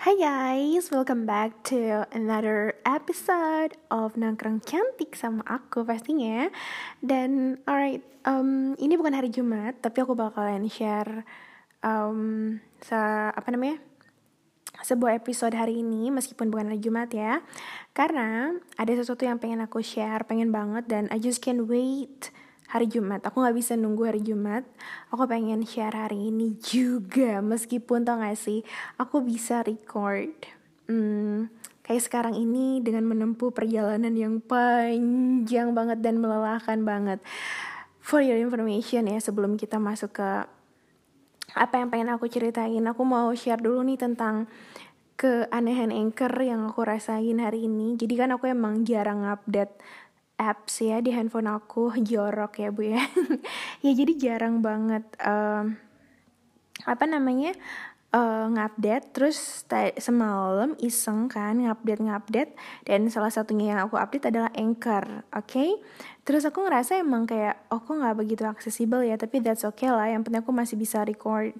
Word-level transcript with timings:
Hi 0.00 0.16
guys, 0.16 0.88
welcome 0.88 1.28
back 1.28 1.60
to 1.68 2.08
another 2.08 2.72
episode 2.88 3.76
of 3.92 4.16
Nongkrong 4.16 4.64
Cantik 4.64 5.12
sama 5.12 5.44
aku 5.44 5.84
pastinya. 5.84 6.48
Dan 7.04 7.60
alright, 7.68 8.00
um, 8.24 8.72
ini 8.80 8.96
bukan 8.96 9.12
hari 9.12 9.28
Jumat 9.28 9.84
Tapi 9.84 10.00
aku 10.00 10.16
bakalan 10.16 10.72
share 10.72 11.28
um, 11.84 12.56
se 12.80 12.96
apa 13.28 13.44
namanya 13.52 13.76
sebuah 14.80 15.20
episode 15.20 15.52
hari 15.52 15.84
ini 15.84 16.08
meskipun 16.08 16.48
bukan 16.48 16.72
hari 16.72 16.80
Jumat 16.80 17.12
ya. 17.12 17.44
Karena 17.92 18.56
ada 18.80 18.92
sesuatu 18.96 19.28
yang 19.28 19.36
pengen 19.36 19.60
aku 19.60 19.84
share, 19.84 20.24
pengen 20.24 20.48
banget 20.48 20.88
Dan 20.88 21.12
I 21.12 21.20
just 21.20 21.44
can't 21.44 21.68
wait 21.68 22.32
hari 22.70 22.86
Jumat. 22.86 23.26
Aku 23.26 23.42
gak 23.42 23.54
bisa 23.58 23.74
nunggu 23.74 24.06
hari 24.06 24.22
Jumat. 24.22 24.62
Aku 25.10 25.26
pengen 25.26 25.66
share 25.66 25.94
hari 25.94 26.30
ini 26.30 26.54
juga. 26.62 27.42
Meskipun 27.42 28.06
tau 28.06 28.22
gak 28.22 28.38
sih, 28.38 28.62
aku 28.94 29.26
bisa 29.26 29.66
record. 29.66 30.30
Hmm, 30.86 31.50
kayak 31.82 32.06
sekarang 32.06 32.34
ini 32.38 32.78
dengan 32.78 33.10
menempuh 33.10 33.50
perjalanan 33.50 34.14
yang 34.14 34.38
panjang 34.38 35.74
banget 35.74 35.98
dan 35.98 36.22
melelahkan 36.22 36.86
banget. 36.86 37.18
For 37.98 38.22
your 38.22 38.38
information 38.38 39.10
ya, 39.10 39.18
sebelum 39.18 39.58
kita 39.58 39.82
masuk 39.82 40.22
ke 40.22 40.30
apa 41.50 41.74
yang 41.82 41.90
pengen 41.90 42.14
aku 42.14 42.30
ceritain, 42.30 42.86
aku 42.86 43.02
mau 43.02 43.34
share 43.34 43.58
dulu 43.58 43.82
nih 43.82 43.98
tentang 43.98 44.46
keanehan 45.18 45.92
anchor 45.92 46.32
yang 46.38 46.70
aku 46.70 46.86
rasain 46.86 47.42
hari 47.42 47.66
ini. 47.66 47.98
Jadi 47.98 48.14
kan 48.14 48.30
aku 48.32 48.48
emang 48.48 48.86
jarang 48.86 49.26
update 49.26 49.76
apps 50.40 50.80
ya 50.80 51.04
di 51.04 51.12
handphone 51.12 51.52
aku 51.52 51.92
jorok 52.00 52.56
ya 52.56 52.68
bu 52.72 52.96
ya 52.96 53.04
ya 53.84 53.90
jadi 53.92 54.12
jarang 54.16 54.64
banget 54.64 55.04
um, 55.20 55.76
apa 56.88 57.04
namanya 57.04 57.52
uh, 58.14 58.46
ngupdate 58.50 59.12
terus 59.12 59.64
semalam 59.98 60.74
iseng 60.80 61.28
kan 61.28 61.60
ngupdate 61.60 62.02
ngupdate 62.02 62.52
dan 62.88 63.06
salah 63.12 63.28
satunya 63.28 63.76
yang 63.76 63.80
aku 63.84 64.00
update 64.00 64.32
adalah 64.32 64.50
anchor 64.56 65.24
oke 65.34 65.46
okay? 65.46 65.76
terus 66.24 66.46
aku 66.46 66.62
ngerasa 66.64 67.00
emang 67.00 67.26
kayak 67.26 67.68
oh 67.70 67.82
kok 67.82 67.96
nggak 67.96 68.16
begitu 68.18 68.42
aksesibel 68.46 69.02
ya 69.04 69.20
tapi 69.20 69.42
that's 69.42 69.66
okay 69.66 69.90
lah 69.90 70.08
yang 70.10 70.22
penting 70.24 70.42
aku 70.42 70.54
masih 70.54 70.76
bisa 70.78 71.02
record 71.04 71.54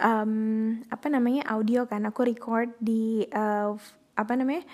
um, 0.00 0.76
apa 0.88 1.06
namanya 1.08 1.46
audio 1.52 1.84
kan 1.88 2.04
aku 2.08 2.26
record 2.26 2.72
di 2.80 3.24
uh, 3.32 3.76
apa 4.16 4.32
namanya 4.32 4.64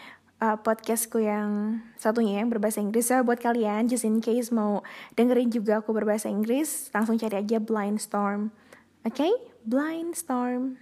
uh, 0.42 0.58
podcastku 0.58 1.22
yang 1.22 1.78
satunya 1.94 2.42
yang 2.42 2.50
berbahasa 2.50 2.82
Inggris 2.82 3.14
ya 3.14 3.22
buat 3.22 3.38
kalian 3.38 3.86
just 3.86 4.02
in 4.02 4.18
case 4.18 4.50
mau 4.50 4.82
dengerin 5.14 5.54
juga 5.54 5.78
aku 5.78 5.94
berbahasa 5.94 6.26
Inggris 6.26 6.90
langsung 6.90 7.14
cari 7.14 7.38
aja 7.38 7.62
Blind 7.62 8.02
Storm 8.02 8.50
oke 9.06 9.14
okay? 9.14 9.30
Blind 9.62 10.18
Storm 10.18 10.74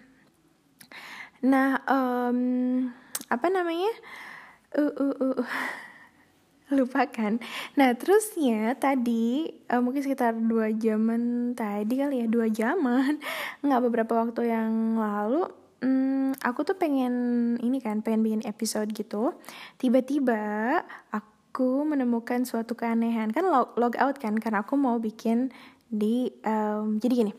nah 1.44 1.84
um, 1.84 2.88
apa 3.28 3.46
namanya 3.52 3.92
uh, 4.80 4.92
uh, 4.96 5.14
uh. 5.20 5.38
lupakan. 6.70 7.42
Nah 7.74 7.90
terusnya 7.98 8.78
tadi 8.78 9.50
uh, 9.66 9.82
mungkin 9.82 10.06
sekitar 10.06 10.38
dua 10.38 10.70
jaman 10.70 11.52
tadi 11.58 11.98
kali 11.98 12.22
ya 12.22 12.26
dua 12.30 12.46
jaman 12.46 13.18
nggak 13.66 13.82
beberapa 13.90 14.22
waktu 14.22 14.54
yang 14.54 14.94
lalu 14.94 15.50
hmm, 15.80 16.40
aku 16.40 16.64
tuh 16.64 16.76
pengen 16.76 17.14
ini 17.60 17.80
kan 17.82 18.00
pengen 18.00 18.24
bikin 18.24 18.42
episode 18.46 18.92
gitu. 18.92 19.36
Tiba-tiba 19.80 20.40
aku 21.12 21.84
menemukan 21.84 22.46
suatu 22.46 22.78
keanehan. 22.78 23.34
Kan 23.34 23.48
log, 23.48 23.76
log 23.76 23.96
out 23.98 24.16
kan 24.20 24.38
karena 24.38 24.62
aku 24.64 24.78
mau 24.78 24.96
bikin 25.00 25.52
di 25.90 26.30
um, 26.46 27.02
jadi 27.02 27.14
gini. 27.26 27.32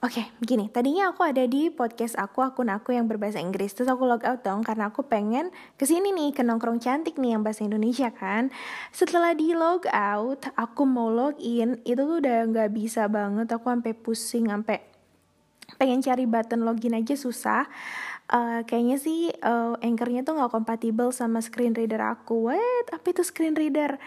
Oke 0.00 0.24
okay, 0.24 0.26
gini. 0.40 0.70
Tadinya 0.72 1.12
aku 1.12 1.26
ada 1.28 1.44
di 1.44 1.68
podcast 1.68 2.16
aku 2.16 2.40
akun 2.40 2.72
aku 2.72 2.96
yang 2.96 3.04
berbahasa 3.04 3.36
Inggris. 3.36 3.76
Terus 3.76 3.92
aku 3.92 4.08
log 4.08 4.24
out 4.24 4.40
dong 4.40 4.64
karena 4.64 4.88
aku 4.88 5.04
pengen 5.04 5.52
ke 5.76 5.84
sini 5.84 6.14
nih 6.16 6.32
ke 6.32 6.40
nongkrong 6.40 6.80
cantik 6.80 7.20
nih 7.20 7.36
yang 7.36 7.44
bahasa 7.44 7.68
Indonesia 7.68 8.08
kan. 8.08 8.48
Setelah 8.96 9.36
di 9.36 9.52
log 9.52 9.84
out 9.92 10.48
aku 10.56 10.88
mau 10.88 11.12
login. 11.12 11.84
Itu 11.84 12.08
tuh 12.08 12.24
udah 12.24 12.48
nggak 12.48 12.70
bisa 12.72 13.12
banget. 13.12 13.52
Aku 13.52 13.68
sampai 13.68 13.92
pusing 13.92 14.48
sampai 14.48 14.87
pengen 15.76 16.00
cari 16.00 16.24
button 16.24 16.64
login 16.64 16.96
aja 16.96 17.12
susah. 17.18 17.68
Uh, 18.28 18.60
kayaknya 18.68 19.00
sih 19.00 19.32
uh, 19.40 19.76
anchornya 19.80 20.20
tuh 20.20 20.36
nggak 20.36 20.52
kompatibel 20.52 21.12
sama 21.12 21.44
screen 21.44 21.76
reader 21.76 22.00
aku. 22.00 22.52
Wait 22.52 22.86
apa 22.92 23.04
itu 23.08 23.20
screen 23.20 23.52
reader? 23.52 24.00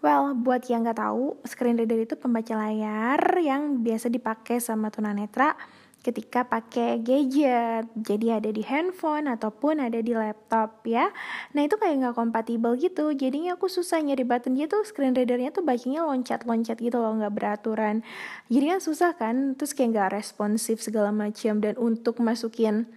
Well, 0.00 0.32
buat 0.32 0.64
yang 0.70 0.86
nggak 0.86 0.96
tahu, 0.96 1.36
screen 1.44 1.76
reader 1.76 2.00
itu 2.00 2.16
pembaca 2.16 2.56
layar 2.56 3.20
yang 3.36 3.84
biasa 3.84 4.08
dipakai 4.08 4.56
sama 4.56 4.88
tunanetra 4.88 5.52
ketika 6.00 6.48
pakai 6.48 7.00
gadget. 7.04 7.84
Jadi 7.92 8.26
ada 8.32 8.48
di 8.48 8.64
handphone 8.64 9.28
ataupun 9.28 9.84
ada 9.84 10.00
di 10.00 10.16
laptop 10.16 10.80
ya. 10.88 11.12
Nah 11.52 11.68
itu 11.68 11.76
kayak 11.76 12.00
nggak 12.00 12.16
kompatibel 12.16 12.72
gitu. 12.80 13.12
Jadinya 13.12 13.56
aku 13.60 13.68
susah 13.68 14.00
nyari 14.00 14.24
button 14.24 14.56
gitu. 14.56 14.80
Screen 14.82 15.12
readernya 15.12 15.52
tuh 15.52 15.60
bacanya 15.60 16.08
loncat-loncat 16.08 16.80
gitu 16.80 16.96
loh, 16.96 17.12
nggak 17.20 17.32
beraturan. 17.36 18.00
Jadi 18.48 18.64
kan 18.64 18.80
susah 18.80 19.10
kan. 19.16 19.54
Terus 19.60 19.76
kayak 19.76 19.88
nggak 19.92 20.10
responsif 20.16 20.80
segala 20.80 21.12
macam. 21.12 21.60
Dan 21.60 21.76
untuk 21.76 22.16
masukin 22.24 22.88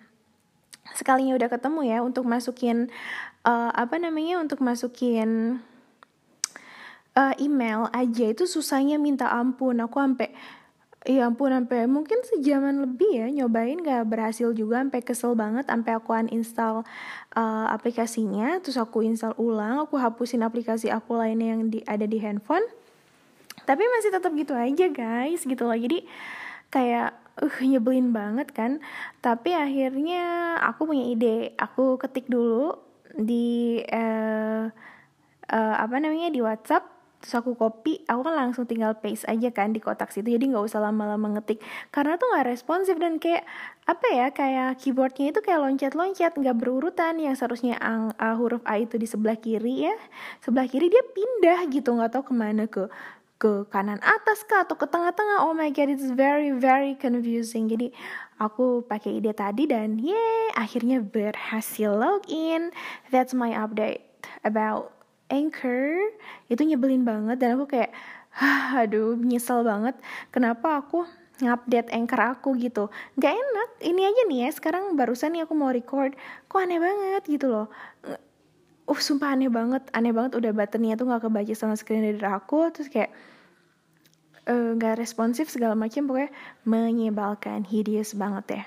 sekalinya 0.96 1.36
udah 1.36 1.50
ketemu 1.52 1.82
ya, 1.84 1.98
untuk 2.00 2.24
masukin 2.24 2.88
uh, 3.44 3.72
apa 3.76 4.00
namanya? 4.00 4.40
Untuk 4.40 4.64
masukin 4.64 5.60
uh, 7.20 7.36
email 7.36 7.92
aja 7.92 8.32
itu 8.32 8.48
susahnya 8.48 8.96
minta 8.96 9.28
ampun. 9.28 9.84
Aku 9.84 10.00
sampai 10.00 10.32
Ya 11.04 11.28
ampun 11.28 11.52
sampai 11.52 11.84
mungkin 11.84 12.24
sejaman 12.24 12.80
lebih 12.80 13.12
ya 13.12 13.28
nyobain 13.28 13.76
gak 13.84 14.08
berhasil 14.08 14.56
juga 14.56 14.80
sampai 14.80 15.04
kesel 15.04 15.36
banget 15.36 15.68
sampai 15.68 16.00
aku 16.00 16.16
uninstall 16.16 16.88
uh, 17.36 17.68
aplikasinya 17.76 18.64
terus 18.64 18.80
aku 18.80 19.04
install 19.04 19.36
ulang 19.36 19.84
aku 19.84 20.00
hapusin 20.00 20.48
aplikasi 20.48 20.88
aku 20.88 21.20
lainnya 21.20 21.60
yang 21.60 21.68
di, 21.68 21.84
ada 21.84 22.08
di 22.08 22.24
handphone. 22.24 22.64
Tapi 23.68 23.84
masih 23.84 24.16
tetap 24.16 24.32
gitu 24.32 24.56
aja 24.56 24.88
guys 24.88 25.44
gitu 25.44 25.68
loh. 25.68 25.76
Jadi 25.76 26.08
kayak 26.72 27.20
uh 27.36 27.58
nyebelin 27.60 28.16
banget 28.16 28.56
kan. 28.56 28.80
Tapi 29.20 29.52
akhirnya 29.52 30.56
aku 30.64 30.88
punya 30.88 31.04
ide. 31.12 31.52
Aku 31.60 32.00
ketik 32.00 32.32
dulu 32.32 32.80
di 33.12 33.84
uh, 33.92 34.72
uh, 35.52 35.76
apa 35.84 35.96
namanya 36.00 36.32
di 36.32 36.40
WhatsApp 36.40 36.93
terus 37.24 37.40
aku 37.40 37.56
copy 37.56 38.04
aku 38.04 38.20
kan 38.20 38.36
langsung 38.36 38.68
tinggal 38.68 39.00
paste 39.00 39.24
aja 39.32 39.48
kan 39.56 39.72
di 39.72 39.80
kotak 39.80 40.12
situ 40.12 40.36
jadi 40.36 40.44
nggak 40.44 40.68
usah 40.68 40.84
lama-lama 40.84 41.40
ngetik. 41.40 41.64
Karena 41.88 42.20
tuh 42.20 42.28
nggak 42.36 42.52
responsif 42.52 43.00
dan 43.00 43.16
kayak 43.16 43.48
apa 43.88 44.08
ya 44.12 44.28
kayak 44.36 44.76
keyboardnya 44.84 45.32
itu 45.32 45.40
kayak 45.40 45.64
loncat-loncat 45.64 46.36
nggak 46.36 46.58
berurutan. 46.60 47.16
Yang 47.24 47.40
seharusnya 47.40 47.80
ang, 47.80 48.12
uh, 48.20 48.36
huruf 48.36 48.60
A 48.68 48.76
itu 48.76 49.00
di 49.00 49.08
sebelah 49.08 49.40
kiri 49.40 49.88
ya 49.88 49.96
sebelah 50.44 50.68
kiri 50.68 50.92
dia 50.92 51.00
pindah 51.00 51.64
gitu 51.72 51.96
nggak 51.96 52.12
tahu 52.12 52.24
ke 52.28 52.34
mana 52.36 52.68
ke 52.68 52.92
ke 53.40 53.68
kanan 53.72 54.00
atas 54.04 54.44
kah 54.48 54.68
atau 54.68 54.76
ke 54.76 54.84
tengah-tengah. 54.84 55.48
Oh 55.48 55.56
my 55.56 55.72
god 55.72 55.96
it's 55.96 56.12
very 56.12 56.52
very 56.52 57.00
confusing. 57.00 57.72
Jadi 57.72 57.96
aku 58.36 58.84
pakai 58.84 59.24
ide 59.24 59.32
tadi 59.32 59.64
dan 59.64 59.96
yeah 59.96 60.52
akhirnya 60.60 61.00
berhasil 61.00 61.96
login. 61.96 62.76
That's 63.16 63.32
my 63.32 63.56
update 63.56 64.04
about 64.44 65.03
Anchor 65.34 66.14
itu 66.48 66.62
nyebelin 66.62 67.02
banget. 67.02 67.42
Dan 67.42 67.58
aku 67.58 67.66
kayak 67.66 67.90
aduh 68.78 69.18
nyesel 69.18 69.66
banget. 69.66 69.98
Kenapa 70.30 70.86
aku 70.86 71.10
ngupdate 71.42 71.90
anchor 71.90 72.22
aku 72.22 72.54
gitu? 72.62 72.94
Nggak 73.18 73.34
enak. 73.34 73.70
Ini 73.82 74.02
aja 74.06 74.22
nih 74.30 74.40
ya 74.46 74.50
sekarang 74.54 74.94
barusan 74.94 75.34
nih 75.34 75.50
aku 75.50 75.54
mau 75.58 75.74
record. 75.74 76.14
Kok 76.46 76.60
aneh 76.62 76.78
banget 76.78 77.24
gitu 77.26 77.50
loh. 77.50 77.68
Uh 78.86 79.00
sumpah 79.02 79.34
aneh 79.34 79.50
banget. 79.50 79.82
Aneh 79.98 80.14
banget 80.14 80.38
udah 80.38 80.54
buttonnya 80.54 80.94
tuh 80.94 81.10
nggak 81.10 81.26
kebaca 81.26 81.54
sama 81.58 81.74
screen 81.74 82.06
reader 82.06 82.30
aku. 82.30 82.70
Terus 82.70 82.94
kayak 82.94 83.10
eh, 84.46 84.70
nggak 84.78 84.94
uh, 84.94 85.00
responsif 85.02 85.50
segala 85.50 85.74
macam. 85.74 86.06
Pokoknya 86.06 86.30
menyebalkan 86.64 87.66
hideous 87.66 88.14
banget 88.14 88.62
ya 88.62 88.64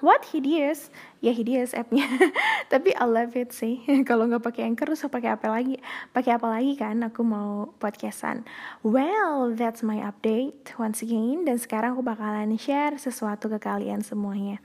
what 0.00 0.22
hideous? 0.30 0.90
Ya 1.18 1.34
hideous 1.34 1.74
appnya. 1.74 2.06
Tapi 2.72 2.94
I 2.94 3.06
love 3.06 3.34
it 3.34 3.50
sih. 3.50 3.82
Kalau 4.08 4.30
nggak 4.30 4.44
pakai 4.44 4.62
anchor 4.70 4.90
terus 4.90 5.02
pakai 5.10 5.34
apa 5.34 5.50
lagi? 5.50 5.78
Pakai 6.14 6.38
apa 6.38 6.46
lagi 6.46 6.78
kan? 6.78 7.02
Aku 7.02 7.26
mau 7.26 7.74
podcastan. 7.82 8.46
Well 8.86 9.54
that's 9.54 9.82
my 9.82 9.98
update 10.02 10.74
once 10.78 11.02
again. 11.02 11.42
Dan 11.42 11.58
sekarang 11.58 11.98
aku 11.98 12.06
bakalan 12.06 12.54
share 12.54 12.96
sesuatu 12.96 13.50
ke 13.50 13.58
kalian 13.58 14.06
semuanya. 14.06 14.62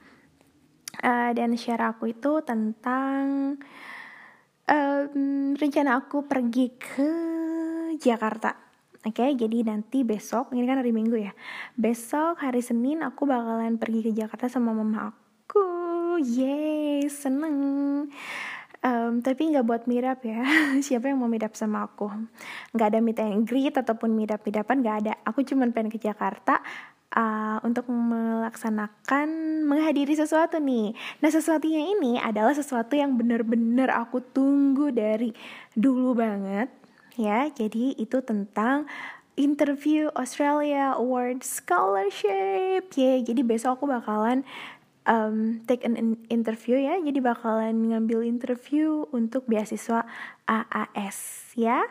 Uh, 1.01 1.33
dan 1.33 1.57
share 1.57 1.81
aku 1.81 2.13
itu 2.13 2.45
tentang 2.45 3.57
um, 4.69 5.57
rencana 5.57 5.97
aku 5.97 6.29
pergi 6.29 6.77
ke 6.77 7.09
Jakarta. 7.97 8.61
Oke, 9.03 9.19
okay, 9.19 9.29
jadi 9.35 9.67
nanti 9.67 10.07
besok, 10.07 10.55
ini 10.55 10.63
kan 10.63 10.79
hari 10.79 10.95
Minggu 10.95 11.19
ya. 11.19 11.35
Besok 11.75 12.39
hari 12.39 12.63
Senin 12.63 13.03
aku 13.03 13.27
bakalan 13.27 13.75
pergi 13.75 13.99
ke 13.99 14.11
Jakarta 14.15 14.47
sama 14.47 14.71
mama 14.71 15.11
aku 15.11 15.22
Yeay 16.19 17.07
seneng 17.07 17.57
um, 18.83 19.11
Tapi 19.21 19.41
nggak 19.53 19.65
buat 19.65 19.83
mirap 19.87 20.25
ya 20.25 20.43
Siapa 20.85 21.09
yang 21.09 21.21
mau 21.21 21.31
mirap 21.31 21.53
sama 21.53 21.85
aku 21.87 22.09
Nggak 22.75 22.87
ada 22.93 22.99
meet 22.99 23.19
and 23.21 23.45
greet 23.47 23.75
ataupun 23.77 24.13
mirap-mirapan 24.13 24.77
nggak 24.83 24.97
ada 25.05 25.13
Aku 25.27 25.41
cuma 25.47 25.65
pengen 25.71 25.93
ke 25.93 25.97
Jakarta 25.97 26.59
uh, 27.13 27.57
untuk 27.61 27.87
melaksanakan 27.87 29.29
menghadiri 29.69 30.17
sesuatu 30.17 30.57
nih. 30.59 30.97
Nah 31.21 31.29
sesuatunya 31.29 31.93
ini 31.93 32.17
adalah 32.19 32.51
sesuatu 32.51 32.97
yang 32.97 33.15
benar-benar 33.15 33.93
aku 33.93 34.19
tunggu 34.19 34.89
dari 34.89 35.31
dulu 35.77 36.17
banget 36.17 36.69
ya. 37.15 37.47
Jadi 37.53 37.97
itu 37.97 38.19
tentang 38.25 38.89
interview 39.33 40.13
Australia 40.13 40.93
Award 40.93 41.41
Scholarship. 41.41 42.93
Jadi 42.93 43.41
besok 43.41 43.81
aku 43.81 43.85
bakalan 43.89 44.45
um, 45.07 45.63
take 45.67 45.83
an 45.87 46.17
interview 46.27 46.79
ya. 46.79 46.99
Jadi 46.99 47.19
bakalan 47.19 47.91
ngambil 47.91 48.23
interview 48.23 49.07
untuk 49.11 49.47
beasiswa 49.47 50.07
AAS 50.47 51.51
ya. 51.55 51.83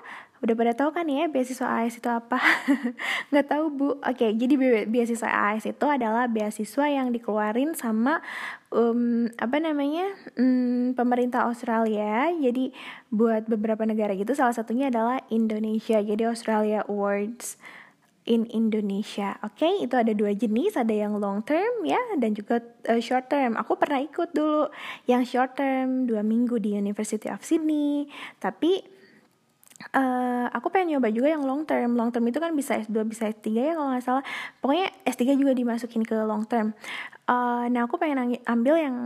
Udah 0.42 0.58
pada 0.58 0.74
tahu 0.74 0.90
kan 0.90 1.06
ya 1.06 1.30
beasiswa 1.30 1.70
AS 1.70 2.02
itu 2.02 2.10
apa? 2.10 2.42
Nggak 3.30 3.46
tahu 3.46 3.64
bu. 3.70 3.88
Oke 4.02 4.34
jadi 4.34 4.58
beasiswa 4.90 5.30
AS 5.30 5.70
itu 5.70 5.86
adalah 5.86 6.26
beasiswa 6.26 6.90
yang 6.90 7.14
dikeluarin 7.14 7.78
sama 7.78 8.18
um, 8.74 9.30
apa 9.38 9.62
namanya 9.62 10.10
um, 10.34 10.98
pemerintah 10.98 11.46
Australia. 11.46 12.26
Jadi 12.34 12.74
buat 13.14 13.46
beberapa 13.46 13.86
negara 13.86 14.18
gitu 14.18 14.34
salah 14.34 14.50
satunya 14.50 14.90
adalah 14.90 15.22
Indonesia. 15.30 16.02
Jadi 16.02 16.26
Australia 16.26 16.82
Awards 16.90 17.54
in 18.22 18.46
Indonesia. 18.50 19.34
Oke, 19.42 19.66
okay? 19.66 19.72
itu 19.82 19.94
ada 19.98 20.14
dua 20.14 20.30
jenis, 20.34 20.78
ada 20.78 20.94
yang 20.94 21.18
long 21.18 21.42
term 21.42 21.82
ya 21.82 21.98
dan 22.18 22.34
juga 22.34 22.62
uh, 22.86 23.02
short 23.02 23.26
term. 23.26 23.58
Aku 23.58 23.74
pernah 23.74 23.98
ikut 23.98 24.30
dulu 24.30 24.70
yang 25.10 25.26
short 25.26 25.58
term 25.58 26.06
dua 26.06 26.22
minggu 26.22 26.62
di 26.62 26.78
University 26.78 27.26
of 27.26 27.42
Sydney, 27.42 28.06
tapi 28.38 28.82
uh, 29.90 30.46
aku 30.54 30.70
pengen 30.70 30.96
nyoba 30.96 31.10
juga 31.10 31.34
yang 31.34 31.42
long 31.42 31.66
term 31.66 31.98
long 31.98 32.14
term 32.14 32.22
itu 32.30 32.38
kan 32.38 32.54
bisa 32.54 32.78
S2 32.78 33.02
bisa 33.02 33.26
S3 33.26 33.46
ya 33.50 33.74
kalau 33.74 33.88
nggak 33.90 34.04
salah 34.04 34.24
pokoknya 34.62 34.94
S3 35.02 35.34
juga 35.34 35.52
dimasukin 35.56 36.06
ke 36.06 36.14
long 36.22 36.46
term 36.46 36.76
uh, 37.32 37.64
nah 37.72 37.88
aku 37.88 37.96
pengen 37.96 38.36
ambil 38.44 38.76
yang 38.76 38.96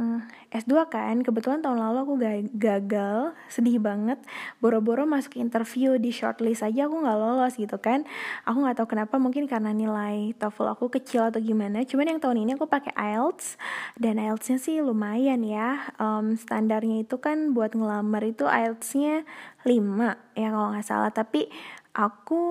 S2 0.50 0.90
kan. 0.90 1.16
Kebetulan 1.22 1.62
tahun 1.62 1.78
lalu 1.78 1.98
aku 2.02 2.14
gagal. 2.56 3.36
Sedih 3.46 3.78
banget. 3.78 4.18
Boro-boro 4.58 5.06
masuk 5.06 5.38
interview 5.38 5.94
di 6.00 6.10
shortlist 6.10 6.66
aja 6.66 6.90
aku 6.90 7.02
nggak 7.02 7.18
lolos 7.18 7.54
gitu 7.54 7.78
kan. 7.78 8.02
Aku 8.42 8.62
nggak 8.62 8.82
tahu 8.82 8.98
kenapa. 8.98 9.20
Mungkin 9.22 9.46
karena 9.46 9.70
nilai 9.70 10.34
TOEFL 10.38 10.74
aku 10.74 10.90
kecil 10.90 11.30
atau 11.30 11.38
gimana. 11.38 11.86
Cuman 11.86 12.16
yang 12.16 12.20
tahun 12.22 12.42
ini 12.42 12.58
aku 12.58 12.66
pakai 12.66 12.92
IELTS. 12.96 13.60
Dan 13.94 14.18
IELTS-nya 14.18 14.58
sih 14.58 14.82
lumayan 14.82 15.46
ya. 15.46 15.94
Um, 16.02 16.34
standarnya 16.34 17.06
itu 17.06 17.22
kan 17.22 17.54
buat 17.54 17.76
ngelamar 17.76 18.26
itu 18.26 18.48
IELTS-nya 18.48 19.22
5 19.62 20.38
ya 20.38 20.48
kalau 20.50 20.68
nggak 20.74 20.86
salah. 20.86 21.10
Tapi 21.14 21.46
aku 21.96 22.42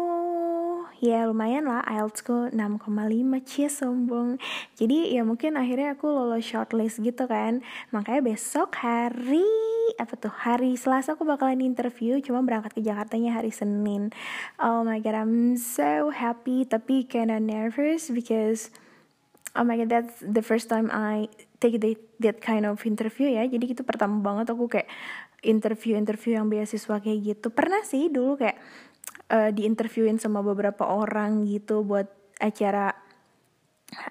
ya 1.02 1.28
lumayan 1.28 1.68
lah 1.68 1.84
IELTS 1.88 2.20
ku 2.24 2.48
6,5 2.52 3.48
cie 3.48 3.68
sombong. 3.68 4.40
Jadi 4.80 5.16
ya 5.16 5.24
mungkin 5.28 5.60
akhirnya 5.60 5.96
aku 5.98 6.08
lolos 6.08 6.46
shortlist 6.46 7.04
gitu 7.04 7.28
kan. 7.28 7.64
Makanya 7.92 8.22
besok 8.24 8.76
hari 8.80 9.46
apa 10.02 10.18
tuh 10.18 10.34
hari 10.34 10.74
Selasa 10.76 11.14
aku 11.14 11.24
bakalan 11.24 11.62
interview 11.62 12.18
cuma 12.20 12.42
berangkat 12.42 12.74
ke 12.74 12.82
Jakartanya 12.82 13.38
hari 13.38 13.54
Senin. 13.54 14.10
Oh 14.58 14.82
my 14.82 14.98
god 15.00 15.16
I'm 15.16 15.56
so 15.62 16.10
happy 16.10 16.66
tapi 16.66 17.06
kinda 17.06 17.38
nervous 17.38 18.10
because 18.10 18.74
oh 19.54 19.64
my 19.64 19.78
god 19.78 19.94
that's 19.94 20.18
the 20.20 20.42
first 20.42 20.68
time 20.68 20.90
I 20.90 21.30
take 21.62 21.80
that, 21.80 21.98
that 22.20 22.38
kind 22.42 22.66
of 22.66 22.82
interview 22.84 23.32
ya. 23.32 23.46
Jadi 23.48 23.78
itu 23.78 23.82
pertama 23.86 24.20
banget 24.20 24.52
aku 24.52 24.68
kayak 24.68 24.90
interview-interview 25.46 26.42
yang 26.42 26.50
beasiswa 26.50 26.98
kayak 27.00 27.20
gitu. 27.22 27.48
Pernah 27.54 27.86
sih 27.86 28.10
dulu 28.10 28.36
kayak 28.42 28.58
uh, 29.30 29.50
diinterviewin 29.54 30.22
sama 30.22 30.42
beberapa 30.46 30.86
orang 30.86 31.46
gitu 31.50 31.82
buat 31.86 32.10
acara 32.42 32.94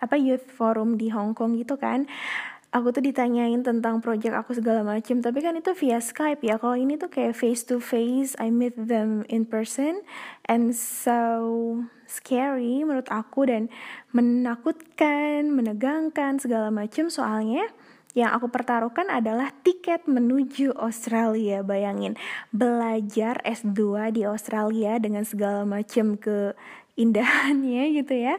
apa 0.00 0.14
youth 0.16 0.48
forum 0.54 0.96
di 0.96 1.10
Hong 1.10 1.34
Kong 1.34 1.58
gitu 1.58 1.76
kan. 1.76 2.06
Aku 2.74 2.90
tuh 2.90 3.06
ditanyain 3.06 3.62
tentang 3.62 4.02
project 4.02 4.34
aku 4.34 4.58
segala 4.58 4.82
macem 4.82 5.22
tapi 5.22 5.38
kan 5.38 5.54
itu 5.54 5.70
via 5.78 6.02
Skype 6.02 6.42
ya. 6.42 6.58
Kalau 6.58 6.74
ini 6.74 6.98
tuh 6.98 7.06
kayak 7.06 7.38
face 7.38 7.62
to 7.62 7.78
face 7.78 8.34
I 8.42 8.50
meet 8.50 8.74
them 8.74 9.22
in 9.30 9.46
person 9.46 10.02
and 10.50 10.74
so 10.74 11.22
scary 12.10 12.82
menurut 12.82 13.06
aku 13.14 13.46
dan 13.46 13.70
menakutkan 14.10 15.54
menegangkan 15.54 16.42
segala 16.42 16.74
macem. 16.74 17.06
Soalnya 17.06 17.70
yang 18.14 18.30
aku 18.30 18.46
pertaruhkan 18.46 19.10
adalah 19.10 19.50
tiket 19.66 20.06
menuju 20.06 20.70
Australia. 20.78 21.66
Bayangin, 21.66 22.14
belajar 22.54 23.42
S2 23.42 24.14
di 24.14 24.22
Australia 24.22 25.02
dengan 25.02 25.26
segala 25.26 25.66
macam 25.66 26.14
keindahannya 26.14 27.82
gitu 27.98 28.14
ya. 28.14 28.38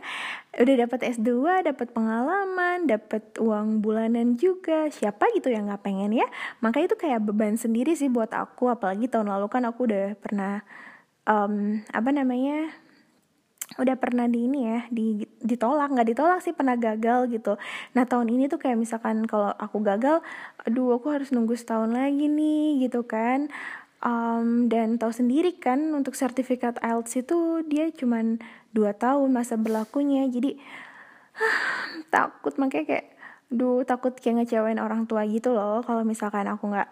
Udah 0.56 0.88
dapat 0.88 1.19
S2, 1.19 1.68
dapat 1.68 1.92
pengalaman, 1.92 2.88
dapat 2.88 3.36
uang 3.36 3.83
bulanan 3.83 4.39
juga. 4.39 4.88
Siapa 4.88 5.27
gitu 5.36 5.51
yang 5.51 5.68
nggak 5.68 5.83
pengen 5.83 6.16
ya? 6.16 6.27
Maka 6.63 6.80
itu 6.80 6.95
kayak 6.95 7.27
beban 7.27 7.60
sendiri 7.60 8.00
sih 8.00 8.07
buat 8.07 8.31
aku. 8.31 8.72
Apalagi 8.72 9.12
tahun 9.12 9.27
lalu 9.27 9.51
kan 9.51 9.68
aku 9.68 9.92
udah 9.92 10.16
pernah 10.16 10.63
um, 11.27 11.83
apa 11.92 12.10
namanya 12.16 12.72
udah 13.75 13.97
pernah 13.97 14.29
di 14.29 14.45
ini 14.45 14.59
ya 14.69 14.79
di 14.94 15.25
ditolak. 15.41 15.91
Nggak 15.91 16.07
ditolak 16.15 16.39
sih 16.45 16.53
pernah 16.56 16.77
gagal 16.77 17.27
gitu. 17.33 17.57
Nah 17.97 18.06
tahun 18.06 18.31
ini 18.31 18.47
tuh 18.47 18.62
kayak 18.62 18.77
misalkan 18.79 19.25
kalau 19.25 19.51
aku 19.57 19.81
gagal 19.81 20.21
aduh 20.63 20.95
aku 20.95 21.12
harus 21.12 21.33
nunggu 21.33 21.57
setahun 21.57 21.91
lagi 21.91 22.29
nih 22.29 22.88
gitu 22.88 23.03
kan. 23.03 23.50
Um, 24.06 24.69
dan 24.69 25.01
tahu 25.01 25.09
sendiri 25.09 25.57
kan 25.57 25.81
untuk 25.97 26.13
sertifikat 26.13 26.77
IELTS 26.77 27.25
itu 27.25 27.65
dia 27.65 27.89
cuman 27.89 28.38
dua 28.71 28.94
tahun 28.94 29.33
masa 29.33 29.57
berlakunya. 29.57 30.29
Jadi 30.29 30.56
takut. 32.13 32.53
Makanya 32.62 32.85
kayak 32.85 33.07
duh 33.50 33.81
takut 33.83 34.13
kayak 34.17 34.45
ngecewain 34.45 34.79
orang 34.79 35.09
tua 35.09 35.25
gitu 35.25 35.51
loh. 35.51 35.81
Kalau 35.81 36.06
misalkan 36.06 36.45
aku 36.47 36.69
nggak 36.69 36.89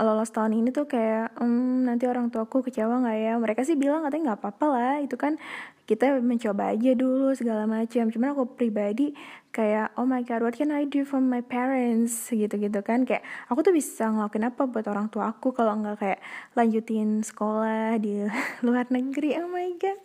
lolos 0.00 0.28
tahun 0.32 0.52
ini 0.60 0.72
tuh 0.72 0.84
kayak 0.84 1.36
hmm, 1.40 1.88
nanti 1.88 2.04
orang 2.04 2.28
tuaku 2.28 2.64
kecewa 2.64 3.00
nggak 3.00 3.16
ya? 3.16 3.32
Mereka 3.40 3.60
sih 3.64 3.76
bilang 3.78 4.04
katanya 4.04 4.32
nggak 4.32 4.40
apa-apa 4.44 4.66
lah 4.68 4.94
itu 5.00 5.16
kan 5.16 5.40
kita 5.86 6.18
mencoba 6.18 6.74
aja 6.74 6.92
dulu 6.98 7.30
segala 7.32 7.64
macam. 7.64 8.10
Cuman 8.10 8.34
aku 8.34 8.58
pribadi 8.58 9.14
kayak 9.54 9.96
oh 9.96 10.04
my 10.04 10.20
god 10.26 10.44
what 10.44 10.52
can 10.52 10.68
I 10.74 10.84
do 10.84 11.06
for 11.06 11.22
my 11.22 11.40
parents? 11.40 12.28
Gitu 12.28 12.50
gitu 12.50 12.80
kan. 12.82 13.06
Kayak 13.06 13.22
aku 13.46 13.62
tuh 13.62 13.72
bisa 13.72 14.10
ngelakuin 14.10 14.50
apa 14.50 14.62
buat 14.66 14.86
orang 14.90 15.06
tua 15.08 15.30
aku 15.30 15.54
kalau 15.54 15.78
nggak 15.78 15.96
kayak 15.96 16.20
lanjutin 16.58 17.22
sekolah 17.22 17.96
di 18.02 18.26
luar 18.66 18.90
negeri. 18.90 19.38
Oh 19.38 19.48
my 19.48 19.70
god. 19.78 19.98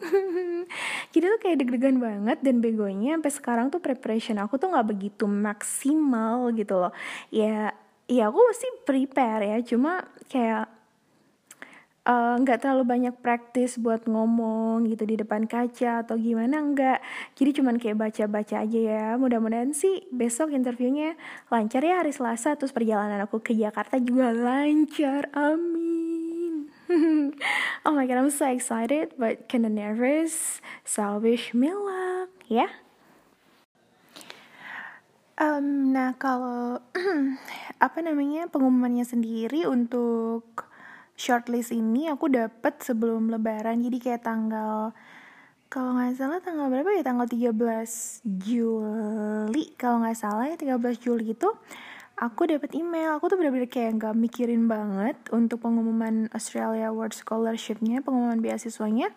Jadi 1.17 1.25
tuh 1.25 1.39
kayak 1.41 1.57
deg-degan 1.65 1.97
banget 1.97 2.39
dan 2.45 2.61
begonya 2.61 3.17
sampai 3.17 3.33
sekarang 3.33 3.65
tuh 3.73 3.81
preparation 3.81 4.37
aku 4.37 4.61
tuh 4.61 4.69
nggak 4.69 4.87
begitu 4.87 5.25
maksimal 5.25 6.53
gitu 6.53 6.77
loh. 6.77 6.93
Ya 7.33 7.73
Iya 8.11 8.27
aku 8.27 8.43
sih 8.51 8.71
prepare 8.83 9.55
ya. 9.55 9.57
Cuma 9.63 10.03
kayak 10.27 10.67
eh, 12.03 12.35
nggak 12.43 12.57
uh, 12.59 12.61
terlalu 12.61 12.83
banyak 12.83 13.15
praktis 13.23 13.79
buat 13.79 14.03
ngomong 14.03 14.83
gitu 14.91 15.07
di 15.07 15.15
depan 15.15 15.47
kaca 15.47 16.03
atau 16.03 16.19
gimana 16.19 16.59
nggak. 16.59 16.99
Jadi 17.39 17.49
cuman 17.63 17.79
kayak 17.79 17.97
baca-baca 18.03 18.67
aja 18.67 18.79
ya. 18.91 19.07
Mudah-mudahan 19.15 19.71
sih 19.71 20.03
besok 20.11 20.51
interviewnya 20.51 21.15
lancar 21.47 21.79
ya 21.87 22.03
hari 22.03 22.11
Selasa 22.11 22.59
terus 22.59 22.75
perjalanan 22.75 23.23
aku 23.23 23.39
ke 23.39 23.55
Jakarta 23.55 23.95
juga 24.03 24.35
lancar. 24.35 25.31
Amin. 25.31 26.67
Oh 27.87 27.95
my 27.95 28.03
god 28.03 28.19
I'm 28.19 28.29
so 28.29 28.45
excited 28.51 29.15
but 29.15 29.47
kinda 29.47 29.71
nervous. 29.71 30.59
So 30.83 31.15
wish 31.23 31.55
ya. 31.55 31.71
yeah? 32.51 32.71
Um, 35.41 35.89
nah 35.89 36.13
kalau 36.21 36.77
apa 37.85 37.97
namanya 38.05 38.45
pengumumannya 38.45 39.01
sendiri 39.01 39.65
untuk 39.65 40.69
shortlist 41.17 41.73
ini 41.73 42.13
aku 42.13 42.29
dapat 42.29 42.77
sebelum 42.85 43.33
lebaran. 43.33 43.81
Jadi 43.81 43.97
kayak 43.97 44.21
tanggal 44.21 44.93
kalau 45.65 45.97
nggak 45.97 46.13
salah 46.13 46.37
tanggal 46.45 46.69
berapa 46.69 46.93
ya? 46.93 47.01
Tanggal 47.01 47.25
13 47.25 47.57
Juli 48.21 49.65
kalau 49.81 50.05
nggak 50.05 50.19
salah 50.21 50.45
ya 50.45 50.61
13 50.61 50.77
Juli 51.01 51.33
itu 51.33 51.49
aku 52.21 52.45
dapat 52.45 52.77
email. 52.77 53.17
Aku 53.17 53.25
tuh 53.25 53.41
bener-bener 53.41 53.65
kayak 53.65 53.97
nggak 53.97 54.13
mikirin 54.13 54.69
banget 54.69 55.17
untuk 55.33 55.65
pengumuman 55.65 56.29
Australia 56.37 56.93
World 56.93 57.17
Scholarshipnya 57.17 58.05
pengumuman 58.05 58.37
beasiswanya. 58.45 59.09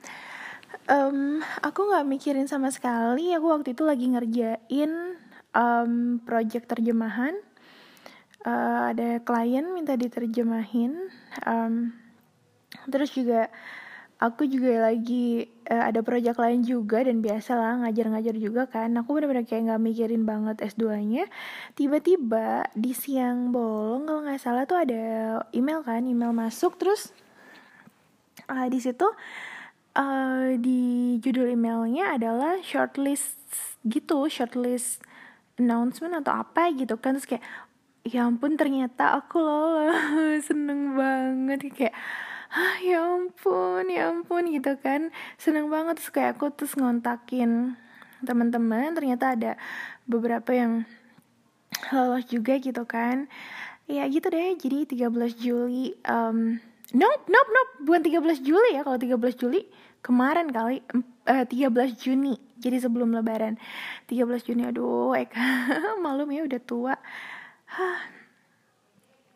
Um, 0.88 1.44
aku 1.60 1.84
nggak 1.84 2.08
mikirin 2.08 2.48
sama 2.48 2.72
sekali. 2.72 3.36
Aku 3.36 3.52
waktu 3.52 3.76
itu 3.76 3.84
lagi 3.84 4.08
ngerjain 4.08 5.20
um, 5.54 6.20
project 6.26 6.68
terjemahan 6.68 7.38
uh, 8.44 8.92
ada 8.92 9.22
klien 9.24 9.64
minta 9.72 9.96
diterjemahin 9.96 11.08
um, 11.46 11.94
terus 12.90 13.14
juga 13.14 13.48
aku 14.18 14.46
juga 14.46 14.90
lagi 14.90 15.48
uh, 15.68 15.90
ada 15.90 16.00
project 16.00 16.38
lain 16.38 16.60
juga 16.62 17.02
dan 17.02 17.20
biasa 17.20 17.56
lah 17.58 17.84
ngajar-ngajar 17.84 18.34
juga 18.38 18.64
kan. 18.70 18.94
Aku 18.96 19.12
bener-bener 19.16 19.44
kayak 19.44 19.68
nggak 19.68 19.82
mikirin 19.82 20.24
banget 20.24 20.56
S2-nya 20.64 21.28
tiba-tiba 21.76 22.68
di 22.72 22.92
siang 22.96 23.50
bolong 23.50 24.08
kalau 24.08 24.20
nggak 24.24 24.40
salah 24.40 24.64
tuh 24.64 24.80
ada 24.80 25.02
email 25.52 25.84
kan 25.84 26.06
email 26.06 26.32
masuk 26.32 26.78
terus 26.80 27.12
uh, 28.48 28.66
di 28.70 28.78
situ 28.80 29.06
uh, 29.98 30.48
di 30.56 31.16
judul 31.20 31.52
emailnya 31.52 32.16
adalah 32.16 32.60
shortlist 32.64 33.36
gitu 33.84 34.26
shortlist 34.32 35.04
announcement 35.58 36.18
atau 36.22 36.42
apa 36.42 36.70
gitu 36.74 36.98
kan 36.98 37.14
terus 37.14 37.28
kayak 37.30 37.44
ya 38.04 38.28
ampun 38.28 38.60
ternyata 38.60 39.16
aku 39.16 39.40
lolos. 39.40 40.44
Seneng 40.48 40.94
banget 40.94 41.72
kayak 41.72 41.96
ah 42.54 42.78
ya 42.84 43.02
ampun 43.02 43.88
ya 43.88 44.12
ampun 44.12 44.52
gitu 44.52 44.76
kan. 44.78 45.10
Seneng 45.40 45.72
banget 45.72 45.98
terus 45.98 46.12
kayak 46.12 46.36
aku 46.38 46.52
terus 46.52 46.76
ngontakin 46.76 47.74
teman-teman 48.24 48.92
ternyata 48.96 49.36
ada 49.36 49.52
beberapa 50.04 50.52
yang 50.52 50.84
lolos 51.90 52.28
juga 52.28 52.60
gitu 52.60 52.84
kan. 52.84 53.26
Ya 53.88 54.08
gitu 54.08 54.28
deh 54.32 54.56
jadi 54.56 54.88
13 54.88 55.12
Juli 55.36 55.92
um, 56.08 56.56
nope 56.92 57.24
nope 57.28 57.50
nope 57.52 57.72
bukan 57.84 58.00
13 58.00 58.40
Juli 58.40 58.70
ya 58.76 58.80
kalau 58.80 58.96
13 58.96 59.16
Juli 59.36 59.68
kemarin 60.04 60.52
kali 60.52 60.84
uh, 61.24 61.44
13 61.48 61.72
Juni. 61.96 62.36
Jadi 62.60 62.76
sebelum 62.84 63.16
lebaran. 63.16 63.56
13 64.12 64.44
Juni 64.44 64.68
aduh 64.68 65.16
Eka 65.24 65.96
malum 66.04 66.28
ya 66.28 66.44
udah 66.44 66.60
tua. 66.60 66.94
Hah. 67.72 68.00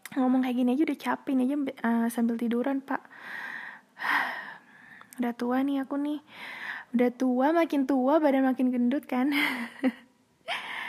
ngomong 0.08 0.40
kayak 0.40 0.56
gini 0.56 0.72
aja 0.72 0.82
udah 0.88 0.98
capek 0.98 1.32
nih 1.36 1.44
aja 1.44 1.56
uh, 1.84 2.06
sambil 2.08 2.40
tiduran 2.40 2.80
pak. 2.80 3.04
Udah 5.20 5.32
tua 5.36 5.60
nih 5.60 5.84
aku 5.84 6.00
nih. 6.00 6.20
Udah 6.96 7.10
tua 7.12 7.52
makin 7.52 7.84
tua 7.84 8.16
badan 8.16 8.48
makin 8.48 8.72
gendut 8.72 9.04
kan 9.04 9.28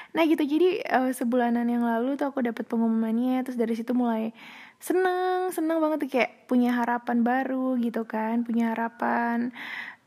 nah 0.09 0.25
gitu 0.25 0.41
jadi 0.41 0.81
uh, 0.89 1.11
sebulanan 1.13 1.69
yang 1.69 1.85
lalu 1.85 2.17
tuh 2.17 2.33
aku 2.33 2.41
dapat 2.41 2.65
pengumumannya 2.65 3.45
terus 3.45 3.57
dari 3.57 3.77
situ 3.77 3.93
mulai 3.93 4.33
seneng 4.81 5.53
seneng 5.53 5.77
banget 5.77 5.97
tuh 6.07 6.09
kayak 6.09 6.49
punya 6.49 6.73
harapan 6.73 7.21
baru 7.21 7.77
gitu 7.77 8.07
kan 8.09 8.41
punya 8.41 8.73
harapan 8.73 9.53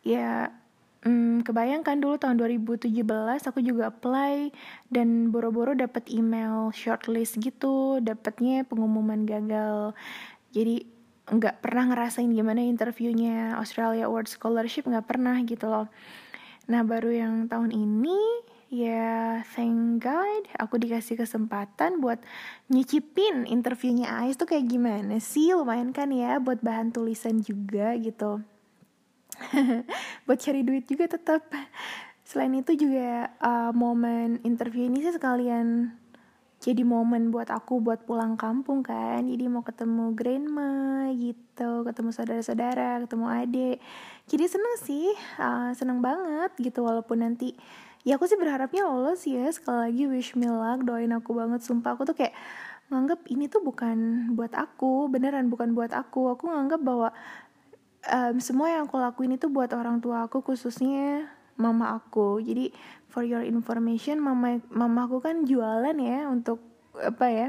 ya 0.02 0.50
Hmm, 1.02 1.42
kebayangkan 1.42 1.98
dulu 1.98 2.14
tahun 2.14 2.38
2017 2.38 2.94
aku 3.50 3.58
juga 3.58 3.90
apply 3.90 4.54
dan 4.86 5.34
boro-boro 5.34 5.74
dapat 5.74 6.06
email 6.06 6.70
shortlist 6.70 7.42
gitu, 7.42 7.98
dapatnya 7.98 8.62
pengumuman 8.62 9.26
gagal. 9.26 9.98
Jadi 10.54 10.86
nggak 11.26 11.58
pernah 11.58 11.90
ngerasain 11.90 12.30
gimana 12.30 12.62
interviewnya 12.62 13.58
Australia 13.58 14.06
Award 14.06 14.30
Scholarship 14.30 14.86
nggak 14.86 15.06
pernah 15.10 15.42
gitu 15.42 15.66
loh. 15.66 15.90
Nah 16.70 16.86
baru 16.86 17.10
yang 17.10 17.34
tahun 17.50 17.74
ini 17.74 18.18
ya 18.72 19.44
thank 19.52 20.00
God 20.00 20.48
aku 20.56 20.80
dikasih 20.80 21.20
kesempatan 21.20 22.00
buat 22.00 22.24
nyicipin 22.72 23.44
interviewnya 23.44 24.08
Ais 24.08 24.40
tuh 24.40 24.48
kayak 24.48 24.64
gimana 24.64 25.20
sih? 25.20 25.52
Lumayan 25.52 25.92
kan 25.92 26.08
ya 26.08 26.40
buat 26.40 26.64
bahan 26.64 26.88
tulisan 26.88 27.44
juga 27.44 27.92
gitu. 28.00 28.40
Buat 30.28 30.38
cari 30.44 30.60
duit 30.64 30.88
juga 30.88 31.08
tetap 31.08 31.44
selain 32.24 32.52
itu 32.56 32.72
juga 32.76 33.32
uh, 33.40 33.72
momen 33.76 34.40
interview 34.44 34.88
ini 34.88 35.04
sih 35.04 35.12
sekalian 35.12 35.92
jadi 36.62 36.86
momen 36.86 37.34
buat 37.34 37.50
aku 37.50 37.82
buat 37.82 38.06
pulang 38.06 38.38
kampung 38.38 38.86
kan. 38.86 39.26
Jadi 39.26 39.50
mau 39.50 39.66
ketemu 39.66 40.14
grandma 40.14 41.10
gitu 41.10 41.82
ketemu 41.82 42.14
saudara-saudara 42.14 43.02
ketemu 43.02 43.26
adik. 43.26 43.76
Jadi 44.30 44.44
seneng 44.46 44.74
sih 44.78 45.10
uh, 45.42 45.74
seneng 45.74 45.98
banget 45.98 46.54
gitu 46.62 46.86
walaupun 46.86 47.26
nanti 47.26 47.58
ya 48.02 48.18
aku 48.18 48.26
sih 48.26 48.38
berharapnya 48.38 48.86
lolos 48.86 49.22
ya. 49.26 49.46
Sekali 49.50 49.90
lagi 49.90 50.02
wish 50.10 50.34
me 50.34 50.50
luck. 50.50 50.82
Doain 50.86 51.10
aku 51.14 51.34
banget 51.34 51.62
sumpah. 51.62 51.94
Aku 51.94 52.06
tuh 52.06 52.14
kayak 52.18 52.34
nganggap 52.90 53.24
ini 53.30 53.46
tuh 53.46 53.62
bukan 53.62 54.30
buat 54.34 54.52
aku. 54.54 55.08
Beneran 55.08 55.48
bukan 55.48 55.72
buat 55.72 55.94
aku. 55.94 56.34
Aku 56.34 56.50
nganggap 56.50 56.80
bahwa 56.82 57.14
um, 58.10 58.36
semua 58.42 58.68
yang 58.74 58.90
aku 58.90 58.98
lakuin 58.98 59.38
itu 59.38 59.46
buat 59.46 59.70
orang 59.72 60.02
tua 60.02 60.26
aku 60.26 60.42
khususnya 60.42 61.30
mama 61.54 61.94
aku. 61.96 62.42
Jadi 62.42 62.74
for 63.06 63.22
your 63.22 63.44
information 63.44 64.18
mama 64.18 64.58
mama 64.72 65.06
aku 65.06 65.22
kan 65.22 65.46
jualan 65.46 65.94
ya 66.00 66.26
untuk 66.26 66.58
apa 66.92 67.26
ya 67.28 67.48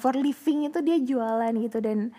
for 0.00 0.16
living 0.16 0.70
itu 0.70 0.78
dia 0.80 0.98
jualan 1.02 1.52
gitu. 1.58 1.82
Dan 1.82 2.14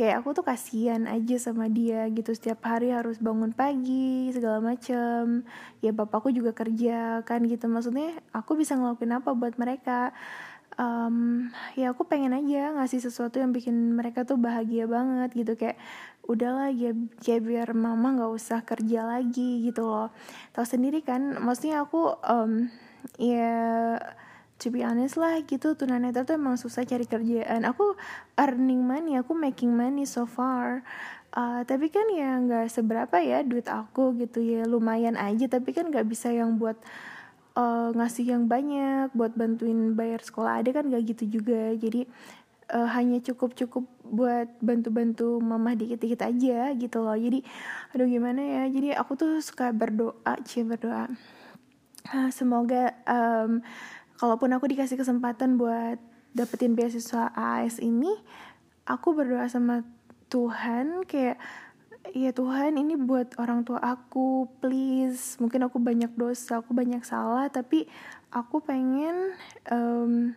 kayak 0.00 0.24
aku 0.24 0.32
tuh 0.32 0.48
kasihan 0.48 1.04
aja 1.04 1.36
sama 1.36 1.68
dia 1.68 2.08
gitu. 2.08 2.32
Setiap 2.32 2.64
hari 2.64 2.88
harus 2.88 3.20
bangun 3.20 3.52
pagi 3.52 4.32
segala 4.32 4.56
macem. 4.64 5.44
Ya 5.84 5.92
bapakku 5.92 6.32
juga 6.32 6.56
kerja 6.56 7.20
kan 7.28 7.44
gitu. 7.44 7.68
Maksudnya 7.68 8.16
aku 8.32 8.56
bisa 8.56 8.80
ngelakuin 8.80 9.20
apa 9.20 9.36
buat 9.36 9.60
mereka? 9.60 10.16
Um, 10.80 11.52
ya 11.76 11.92
aku 11.92 12.08
pengen 12.08 12.32
aja 12.32 12.72
ngasih 12.80 13.04
sesuatu 13.04 13.44
yang 13.44 13.52
bikin 13.52 13.92
mereka 13.92 14.24
tuh 14.24 14.40
bahagia 14.40 14.88
banget 14.88 15.36
gitu. 15.36 15.52
Kayak 15.60 15.76
udahlah 16.24 16.72
ya 16.72 16.96
kayak 17.20 17.44
biar 17.44 17.68
mama 17.76 18.16
nggak 18.16 18.32
usah 18.32 18.64
kerja 18.64 19.04
lagi 19.04 19.68
gitu 19.68 19.84
loh. 19.84 20.08
Tahu 20.56 20.64
sendiri 20.64 21.04
kan 21.04 21.36
maksudnya 21.44 21.84
aku 21.84 22.16
um, 22.24 22.72
ya 23.20 24.00
to 24.60 24.68
be 24.68 24.84
honest 24.84 25.16
lah 25.16 25.40
gitu. 25.42 25.72
Tunanetra 25.72 26.28
tuh 26.28 26.36
emang 26.36 26.60
susah 26.60 26.84
cari 26.84 27.08
kerjaan. 27.08 27.64
Aku 27.64 27.96
earning 28.36 28.84
money 28.84 29.16
aku 29.16 29.32
making 29.32 29.72
money 29.72 30.04
so 30.04 30.28
far. 30.28 30.84
Uh, 31.30 31.62
tapi 31.62 31.88
kan 31.88 32.04
ya 32.10 32.36
nggak 32.42 32.68
seberapa 32.68 33.16
ya 33.24 33.40
duit 33.40 33.66
aku 33.66 34.14
gitu 34.20 34.44
ya. 34.44 34.68
Lumayan 34.68 35.16
aja 35.16 35.48
tapi 35.48 35.72
kan 35.72 35.88
nggak 35.88 36.04
bisa 36.04 36.28
yang 36.28 36.60
buat 36.60 36.76
uh, 37.56 37.88
ngasih 37.94 38.36
yang 38.36 38.44
banyak 38.46 39.10
buat 39.16 39.34
bantuin 39.34 39.96
bayar 39.96 40.20
sekolah. 40.20 40.62
Ada 40.62 40.70
kan 40.76 40.92
gak 40.92 41.02
gitu 41.16 41.40
juga. 41.40 41.72
Jadi 41.74 42.06
uh, 42.74 42.88
hanya 42.94 43.18
cukup 43.22 43.54
cukup 43.58 43.84
buat 44.06 44.50
bantu-bantu 44.62 45.38
mama 45.42 45.74
dikit-dikit 45.74 46.22
aja 46.26 46.74
gitu 46.74 46.98
loh. 47.02 47.16
Jadi 47.16 47.42
aduh 47.94 48.06
gimana 48.06 48.40
ya. 48.40 48.62
Jadi 48.70 48.88
aku 48.94 49.12
tuh 49.18 49.32
suka 49.42 49.74
berdoa 49.74 50.34
cie 50.46 50.66
berdoa. 50.66 51.10
Uh, 52.10 52.32
semoga 52.32 52.96
um, 53.06 53.60
kalaupun 54.20 54.52
aku 54.52 54.68
dikasih 54.68 55.00
kesempatan 55.00 55.56
buat 55.56 55.96
dapetin 56.36 56.76
beasiswa 56.76 57.32
AS 57.32 57.80
ini 57.80 58.12
aku 58.84 59.16
berdoa 59.16 59.48
sama 59.48 59.80
Tuhan 60.28 61.08
kayak 61.08 61.40
ya 62.12 62.30
Tuhan 62.36 62.76
ini 62.76 63.00
buat 63.00 63.32
orang 63.40 63.64
tua 63.64 63.80
aku 63.80 64.44
please. 64.60 65.40
Mungkin 65.40 65.64
aku 65.64 65.80
banyak 65.80 66.12
dosa 66.20 66.60
aku 66.60 66.76
banyak 66.76 67.00
salah 67.00 67.48
tapi 67.48 67.88
aku 68.28 68.60
pengen 68.60 69.32
um, 69.72 70.36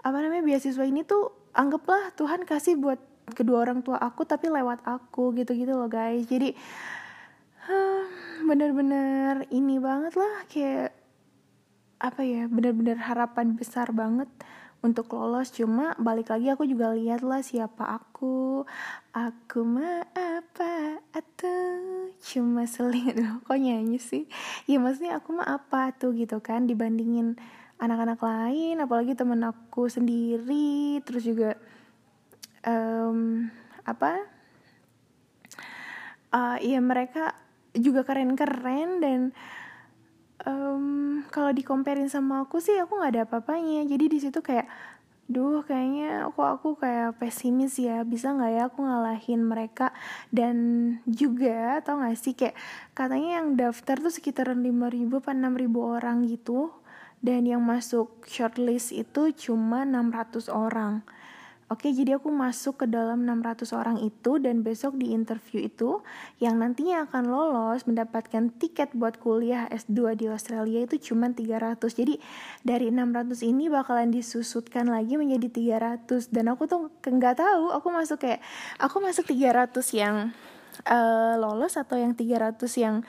apa 0.00 0.16
namanya 0.18 0.42
beasiswa 0.42 0.82
ini 0.88 1.04
tuh 1.04 1.28
anggaplah 1.52 2.10
Tuhan 2.16 2.48
kasih 2.48 2.80
buat 2.80 2.98
kedua 3.36 3.68
orang 3.68 3.84
tua 3.84 4.00
aku 4.00 4.24
tapi 4.24 4.48
lewat 4.48 4.80
aku 4.88 5.36
gitu-gitu 5.36 5.76
loh 5.76 5.92
guys. 5.92 6.24
Jadi 6.24 6.56
bener-bener 8.48 9.46
ini 9.54 9.78
banget 9.78 10.18
lah 10.18 10.34
kayak 10.50 11.01
apa 12.02 12.26
ya 12.26 12.50
benar-benar 12.50 12.98
harapan 12.98 13.54
besar 13.54 13.94
banget 13.94 14.26
untuk 14.82 15.14
lolos. 15.14 15.54
Cuma 15.54 15.94
balik 15.96 16.34
lagi 16.34 16.50
aku 16.50 16.66
juga 16.66 16.90
lihat 16.90 17.22
lah 17.22 17.40
siapa 17.40 17.86
aku. 17.86 18.66
Aku 19.14 19.62
mah 19.62 20.10
apa 20.10 20.98
atau 21.14 22.10
cuma 22.18 22.66
seling 22.66 23.14
aduh 23.14 23.38
kok 23.46 23.56
nyanyi 23.56 24.02
sih? 24.02 24.26
Ya 24.66 24.82
maksudnya 24.82 25.22
aku 25.22 25.38
mah 25.38 25.46
apa 25.46 25.94
tuh 25.94 26.12
gitu 26.18 26.42
kan 26.42 26.66
dibandingin 26.66 27.38
anak-anak 27.78 28.18
lain 28.18 28.82
apalagi 28.82 29.14
temen 29.14 29.46
aku 29.46 29.86
sendiri. 29.86 30.98
Terus 31.06 31.22
juga 31.22 31.54
um, 32.66 33.46
apa? 33.86 34.18
Uh, 36.32 36.56
ya 36.58 36.82
mereka 36.82 37.38
juga 37.76 38.02
keren-keren 38.04 39.00
dan 39.04 39.20
um, 40.46 41.22
kalau 41.30 41.50
dikomperin 41.54 42.10
sama 42.10 42.44
aku 42.46 42.58
sih 42.58 42.76
aku 42.78 42.98
nggak 42.98 43.12
ada 43.14 43.22
apa-apanya. 43.28 43.86
Jadi 43.86 44.04
di 44.10 44.18
situ 44.18 44.38
kayak 44.42 44.66
duh 45.30 45.64
kayaknya 45.64 46.28
aku 46.28 46.40
aku 46.44 46.68
kayak 46.78 47.16
pesimis 47.18 47.78
ya. 47.78 48.02
Bisa 48.02 48.34
nggak 48.34 48.52
ya 48.52 48.62
aku 48.68 48.84
ngalahin 48.84 49.42
mereka? 49.46 49.94
Dan 50.28 50.56
juga 51.06 51.80
tau 51.80 52.02
gak 52.02 52.18
sih 52.18 52.34
kayak 52.34 52.56
katanya 52.92 53.42
yang 53.42 53.54
daftar 53.56 53.96
tuh 53.98 54.12
sekitaran 54.12 54.60
lima 54.60 54.90
ribu 54.92 55.22
apa 55.22 55.32
enam 55.34 55.54
ribu 55.54 55.82
orang 55.86 56.26
gitu. 56.26 56.74
Dan 57.22 57.46
yang 57.46 57.62
masuk 57.62 58.26
shortlist 58.26 58.90
itu 58.90 59.30
cuma 59.30 59.86
600 59.86 60.50
orang 60.50 61.06
Oke, 61.72 61.88
jadi 61.88 62.20
aku 62.20 62.28
masuk 62.28 62.84
ke 62.84 62.86
dalam 62.86 63.24
600 63.24 63.64
orang 63.72 63.96
itu 64.04 64.36
dan 64.36 64.60
besok 64.60 65.00
di 65.00 65.16
interview 65.16 65.64
itu 65.64 66.04
yang 66.36 66.60
nantinya 66.60 67.08
akan 67.08 67.32
lolos 67.32 67.88
mendapatkan 67.88 68.52
tiket 68.60 68.92
buat 68.92 69.16
kuliah 69.16 69.72
S2 69.72 70.12
di 70.20 70.28
Australia 70.28 70.84
itu 70.84 71.00
cuma 71.00 71.32
300. 71.32 71.80
Jadi 71.80 72.20
dari 72.60 72.92
600 72.92 73.40
ini 73.48 73.72
bakalan 73.72 74.12
disusutkan 74.12 74.92
lagi 74.92 75.16
menjadi 75.16 75.80
300 75.80 76.28
dan 76.28 76.52
aku 76.52 76.68
tuh 76.68 76.92
nggak 77.00 77.40
tahu 77.40 77.72
aku 77.72 77.88
masuk 77.88 78.20
kayak 78.20 78.44
aku 78.76 79.00
masuk 79.00 79.24
300 79.32 79.72
yang 79.96 80.36
uh, 80.84 81.40
lolos 81.40 81.80
atau 81.80 81.96
yang 81.96 82.12
300 82.12 82.68
yang 82.76 83.00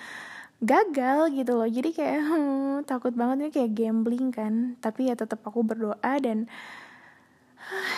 gagal 0.63 1.35
gitu 1.35 1.59
loh. 1.59 1.67
Jadi 1.67 1.91
kayak 1.91 2.19
hmm, 2.23 2.75
takut 2.89 3.11
banget 3.11 3.35
nih 3.43 3.53
kayak 3.59 3.71
gambling 3.75 4.31
kan. 4.31 4.79
Tapi 4.79 5.11
ya 5.11 5.19
tetap 5.19 5.43
aku 5.43 5.67
berdoa 5.67 6.15
dan 6.23 6.47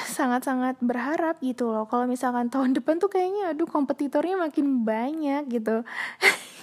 sangat-sangat 0.05 0.79
berharap 0.79 1.41
gitu 1.41 1.69
loh. 1.69 1.85
Kalau 1.89 2.05
misalkan 2.05 2.47
tahun 2.47 2.77
depan 2.77 3.01
tuh 3.01 3.09
kayaknya 3.11 3.51
aduh 3.51 3.67
kompetitornya 3.67 4.37
makin 4.37 4.85
banyak 4.85 5.49
gitu. 5.49 5.81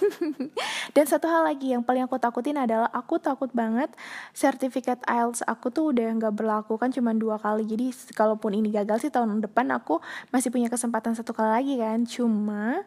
Dan 0.95 1.05
satu 1.07 1.27
hal 1.29 1.47
lagi 1.47 1.71
yang 1.71 1.83
paling 1.83 2.03
aku 2.03 2.19
takutin 2.19 2.59
adalah 2.59 2.89
aku 2.91 3.19
takut 3.19 3.51
banget 3.51 3.91
sertifikat 4.35 4.99
IELTS 5.07 5.45
aku 5.47 5.71
tuh 5.71 5.95
udah 5.95 6.07
nggak 6.19 6.33
berlaku 6.35 6.75
kan 6.79 6.89
cuma 6.91 7.11
dua 7.15 7.39
kali. 7.39 7.67
Jadi 7.67 7.91
kalaupun 8.15 8.55
ini 8.55 8.71
gagal 8.71 9.07
sih 9.07 9.11
tahun 9.13 9.43
depan 9.43 9.71
aku 9.75 9.99
masih 10.31 10.49
punya 10.51 10.67
kesempatan 10.67 11.15
satu 11.15 11.31
kali 11.35 11.49
lagi 11.49 11.73
kan. 11.79 11.99
Cuma 12.07 12.83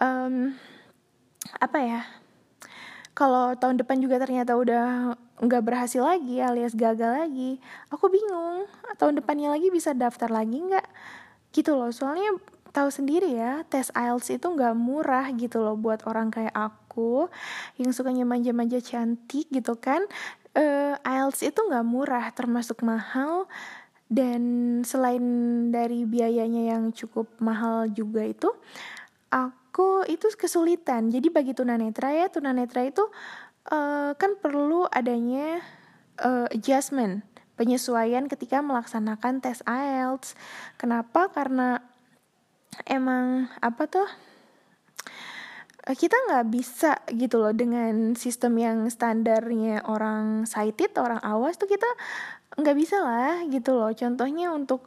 um, 0.00 0.56
apa 1.58 1.78
ya 1.82 2.00
kalau 3.12 3.52
tahun 3.56 3.80
depan 3.80 4.00
juga 4.00 4.16
ternyata 4.16 4.56
udah 4.56 5.16
nggak 5.42 5.62
berhasil 5.64 6.00
lagi 6.00 6.40
alias 6.40 6.72
gagal 6.72 7.26
lagi 7.26 7.58
aku 7.92 8.08
bingung 8.08 8.64
tahun 8.96 9.20
depannya 9.20 9.52
lagi 9.52 9.68
bisa 9.68 9.92
daftar 9.92 10.32
lagi 10.32 10.60
nggak? 10.60 10.86
Gitu 11.52 11.76
loh 11.76 11.92
soalnya 11.92 12.36
tahu 12.72 12.88
sendiri 12.88 13.36
ya 13.36 13.62
tes 13.68 13.92
IELTS 13.92 14.40
itu 14.40 14.46
nggak 14.48 14.72
murah 14.72 15.28
gitu 15.36 15.60
loh 15.60 15.76
buat 15.76 16.08
orang 16.08 16.32
kayak 16.32 16.56
aku 16.56 17.28
yang 17.76 17.92
sukanya 17.92 18.24
manja-manja 18.24 18.80
cantik 18.80 19.46
gitu 19.52 19.76
kan. 19.76 20.00
Uh, 20.56 20.96
IELTS 21.04 21.44
itu 21.44 21.60
nggak 21.60 21.84
murah 21.84 22.32
termasuk 22.32 22.80
mahal. 22.80 23.44
Dan 24.12 24.84
selain 24.84 25.24
dari 25.72 26.04
biayanya 26.04 26.76
yang 26.76 26.92
cukup 26.92 27.32
mahal 27.40 27.88
juga 27.88 28.20
itu 28.28 28.52
aku 29.32 29.61
itu 30.04 30.26
kesulitan. 30.36 31.08
Jadi 31.08 31.32
bagi 31.32 31.56
tunanetra 31.56 32.12
ya 32.12 32.28
tunanetra 32.28 32.84
itu 32.84 33.08
uh, 33.72 34.12
kan 34.14 34.36
perlu 34.36 34.84
adanya 34.88 35.64
uh, 36.20 36.46
adjustment 36.52 37.24
penyesuaian 37.56 38.26
ketika 38.26 38.60
melaksanakan 38.64 39.40
tes 39.44 39.60
IELTS. 39.64 40.34
Kenapa? 40.80 41.30
Karena 41.30 41.78
emang 42.88 43.52
apa 43.60 43.84
tuh 43.84 44.08
eh, 45.84 45.96
kita 45.96 46.16
nggak 46.16 46.46
bisa 46.48 47.04
gitu 47.12 47.36
loh 47.38 47.52
dengan 47.52 48.16
sistem 48.16 48.56
yang 48.56 48.78
standarnya 48.88 49.84
orang 49.84 50.48
sighted 50.48 50.96
orang 50.96 51.20
awas 51.20 51.60
tuh 51.60 51.68
kita 51.68 51.86
nggak 52.56 52.76
bisa 52.76 53.00
lah 53.00 53.44
gitu 53.48 53.76
loh. 53.76 53.92
Contohnya 53.92 54.52
untuk 54.52 54.84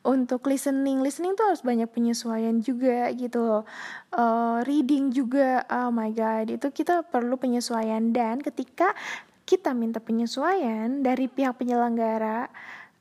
untuk 0.00 0.48
listening. 0.48 1.04
Listening 1.04 1.36
tuh 1.36 1.52
harus 1.52 1.60
banyak 1.60 1.88
penyesuaian 1.88 2.60
juga 2.64 3.12
gitu 3.12 3.44
loh. 3.44 3.62
Uh, 4.12 4.64
reading 4.64 5.12
juga. 5.12 5.64
Oh 5.68 5.92
my 5.92 6.10
god 6.12 6.48
itu 6.48 6.68
kita 6.72 7.04
perlu 7.04 7.36
penyesuaian. 7.36 8.12
Dan 8.12 8.40
ketika 8.40 8.96
kita 9.44 9.74
minta 9.74 9.98
penyesuaian 9.98 11.02
dari 11.02 11.26
pihak 11.26 11.58
penyelenggara 11.58 12.46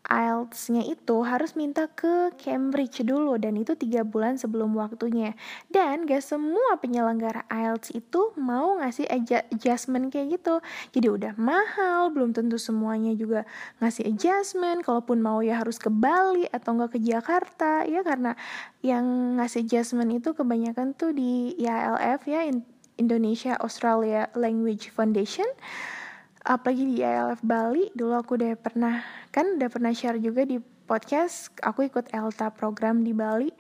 IELTS-nya 0.10 0.90
itu 0.90 1.22
harus 1.22 1.54
minta 1.54 1.86
ke 1.86 2.34
Cambridge 2.42 3.06
dulu 3.06 3.38
dan 3.38 3.54
itu 3.56 3.78
tiga 3.78 4.02
bulan 4.02 4.42
sebelum 4.42 4.74
waktunya. 4.74 5.38
Dan 5.70 6.10
gak 6.10 6.26
semua 6.26 6.82
penyelenggara 6.82 7.46
IELTS 7.46 7.94
itu 7.94 8.34
mau 8.34 8.82
ngasih 8.82 9.06
adjustment 9.54 10.10
kayak 10.10 10.42
gitu. 10.42 10.60
Jadi 10.98 11.08
udah 11.14 11.34
mahal, 11.38 12.10
belum 12.10 12.34
tentu 12.34 12.58
semuanya 12.58 13.14
juga 13.14 13.46
ngasih 13.80 14.10
adjustment. 14.10 14.82
Kalaupun 14.82 15.22
mau 15.22 15.46
ya 15.46 15.62
harus 15.62 15.78
ke 15.78 15.94
Bali 15.94 16.50
atau 16.50 16.74
nggak 16.74 16.98
ke 16.98 17.00
Jakarta 17.00 17.86
ya 17.86 18.02
karena 18.02 18.34
yang 18.82 19.38
ngasih 19.38 19.70
adjustment 19.70 20.10
itu 20.10 20.34
kebanyakan 20.34 20.98
tuh 20.98 21.14
di 21.14 21.54
ILF 21.62 22.26
ya 22.26 22.50
Indonesia 23.00 23.56
Australia 23.62 24.28
Language 24.36 24.92
Foundation 24.92 25.48
apalagi 26.44 26.84
di 26.88 27.04
ILF 27.04 27.44
Bali 27.44 27.92
dulu 27.92 28.16
aku 28.16 28.40
udah 28.40 28.56
pernah 28.56 29.04
kan 29.30 29.60
udah 29.60 29.70
pernah 29.72 29.92
share 29.92 30.20
juga 30.20 30.48
di 30.48 30.60
podcast 30.60 31.54
aku 31.62 31.86
ikut 31.86 32.10
ELTA 32.10 32.50
program 32.56 33.06
di 33.06 33.14
Bali. 33.14 33.52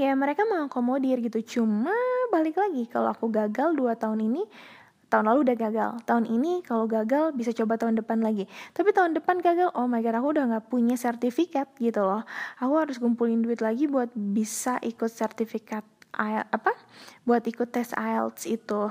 Ya 0.00 0.16
mereka 0.16 0.48
mau 0.48 0.64
akomodir 0.64 1.20
gitu 1.20 1.60
cuma 1.60 1.92
balik 2.32 2.56
lagi 2.56 2.88
kalau 2.88 3.12
aku 3.12 3.28
gagal 3.28 3.76
dua 3.76 3.94
tahun 3.94 4.26
ini 4.26 4.42
tahun 5.14 5.30
lalu 5.30 5.38
udah 5.46 5.56
gagal. 5.56 5.90
Tahun 6.02 6.26
ini 6.26 6.66
kalau 6.66 6.90
gagal 6.90 7.30
bisa 7.38 7.54
coba 7.54 7.78
tahun 7.78 8.02
depan 8.02 8.18
lagi. 8.18 8.50
Tapi 8.74 8.90
tahun 8.90 9.14
depan 9.14 9.38
gagal 9.38 9.70
oh 9.78 9.86
my 9.86 10.02
god 10.02 10.18
aku 10.18 10.34
udah 10.34 10.44
nggak 10.50 10.66
punya 10.66 10.98
sertifikat 10.98 11.70
gitu 11.78 12.02
loh. 12.02 12.26
Aku 12.58 12.74
harus 12.74 12.98
kumpulin 12.98 13.38
duit 13.38 13.62
lagi 13.62 13.86
buat 13.86 14.10
bisa 14.10 14.82
ikut 14.82 15.06
sertifikat 15.06 15.86
apa? 16.16 16.72
Buat 17.26 17.44
ikut 17.50 17.68
tes 17.74 17.90
IELTS 17.92 18.46
itu. 18.46 18.82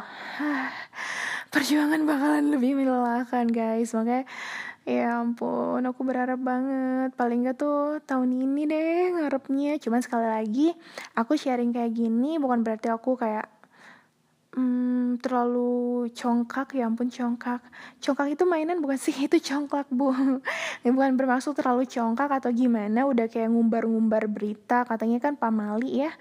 Perjuangan 1.54 2.02
bakalan 2.04 2.52
lebih 2.52 2.78
melelahkan 2.78 3.48
guys. 3.50 3.94
Makanya 3.96 4.26
ya 4.84 5.24
ampun 5.24 5.82
aku 5.86 6.02
berharap 6.04 6.42
banget. 6.44 7.16
Paling 7.16 7.48
gak 7.48 7.58
tuh 7.62 8.04
tahun 8.04 8.36
ini 8.36 8.62
deh 8.68 9.02
ngarepnya. 9.16 9.80
Cuman 9.80 10.02
sekali 10.04 10.28
lagi 10.28 10.68
aku 11.16 11.40
sharing 11.40 11.72
kayak 11.72 11.96
gini 11.96 12.42
bukan 12.42 12.66
berarti 12.66 12.92
aku 12.92 13.16
kayak 13.16 13.48
hmm, 14.54 15.18
terlalu 15.20 16.08
congkak 16.14 16.78
ya 16.78 16.86
ampun 16.90 17.10
congkak. 17.10 17.62
Congkak 18.00 18.38
itu 18.38 18.44
mainan 18.46 18.80
bukan 18.80 18.98
sih? 18.98 19.14
Itu 19.28 19.38
congkak 19.42 19.90
bu. 19.90 20.14
Ya, 20.86 20.90
bukan 20.94 21.16
bermaksud 21.18 21.58
terlalu 21.58 21.90
congkak 21.90 22.30
atau 22.30 22.50
gimana 22.54 23.06
udah 23.10 23.28
kayak 23.30 23.50
ngumbar-ngumbar 23.52 24.30
berita 24.30 24.86
katanya 24.86 25.18
kan 25.22 25.34
pamali 25.38 26.06
ya. 26.06 26.12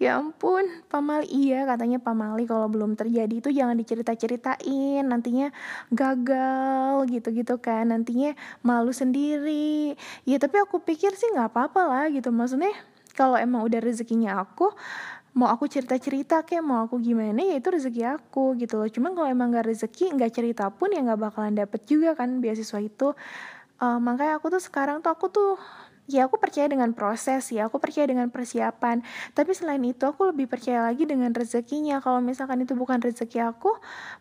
Ya 0.00 0.18
ampun 0.18 0.68
pamali 0.88 1.28
iya 1.28 1.68
katanya 1.68 1.98
pamali 2.00 2.48
kalau 2.48 2.66
belum 2.72 2.96
terjadi 2.98 3.34
itu 3.38 3.50
jangan 3.52 3.76
dicerita-ceritain 3.78 5.04
nantinya 5.06 5.52
gagal 5.92 7.06
gitu-gitu 7.12 7.60
kan 7.60 7.92
nantinya 7.92 8.32
malu 8.64 8.90
sendiri. 8.90 9.94
Ya 10.24 10.36
tapi 10.40 10.56
aku 10.60 10.80
pikir 10.80 11.12
sih 11.14 11.28
nggak 11.34 11.52
apa-apa 11.52 11.80
lah 11.86 12.04
gitu. 12.10 12.32
Maksudnya 12.32 12.72
kalau 13.12 13.36
emang 13.36 13.68
udah 13.68 13.80
rezekinya 13.80 14.40
aku 14.40 14.72
mau 15.32 15.48
aku 15.48 15.64
cerita 15.64 15.96
cerita 15.96 16.44
kayak 16.44 16.64
mau 16.64 16.84
aku 16.84 17.00
gimana 17.00 17.40
ya 17.40 17.56
itu 17.56 17.68
rezeki 17.72 18.02
aku 18.20 18.52
gitu 18.60 18.76
loh. 18.76 18.88
Cuman 18.88 19.16
kalau 19.16 19.28
emang 19.32 19.48
gak 19.52 19.64
rezeki 19.68 20.12
nggak 20.16 20.32
cerita 20.32 20.68
pun 20.68 20.92
ya 20.92 21.00
nggak 21.00 21.20
bakalan 21.20 21.56
dapet 21.56 21.80
juga 21.88 22.12
kan 22.12 22.40
beasiswa 22.44 22.80
itu. 22.80 23.16
Uh, 23.82 23.98
makanya 23.98 24.38
aku 24.38 24.52
tuh 24.52 24.62
sekarang 24.62 25.02
tuh 25.02 25.10
aku 25.10 25.26
tuh 25.32 25.58
ya 26.10 26.26
aku 26.26 26.36
percaya 26.36 26.66
dengan 26.66 26.90
proses 26.92 27.46
ya 27.54 27.66
aku 27.66 27.80
percaya 27.80 28.04
dengan 28.04 28.28
persiapan. 28.28 29.00
Tapi 29.32 29.50
selain 29.56 29.80
itu 29.82 30.04
aku 30.04 30.30
lebih 30.36 30.52
percaya 30.52 30.84
lagi 30.84 31.08
dengan 31.08 31.32
rezekinya. 31.32 32.04
Kalau 32.04 32.20
misalkan 32.20 32.60
itu 32.62 32.76
bukan 32.76 33.00
rezeki 33.00 33.40
aku 33.40 33.72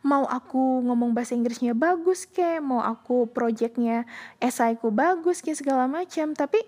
mau 0.08 0.24
aku 0.26 0.80
ngomong 0.88 1.12
bahasa 1.12 1.36
Inggrisnya 1.36 1.76
bagus 1.76 2.24
kayak 2.24 2.64
mau 2.64 2.80
aku 2.80 3.28
projectnya 3.30 4.08
esaiku 4.40 4.90
bagus 4.96 5.44
kayak 5.44 5.60
segala 5.60 5.86
macam. 5.92 6.32
Tapi 6.32 6.64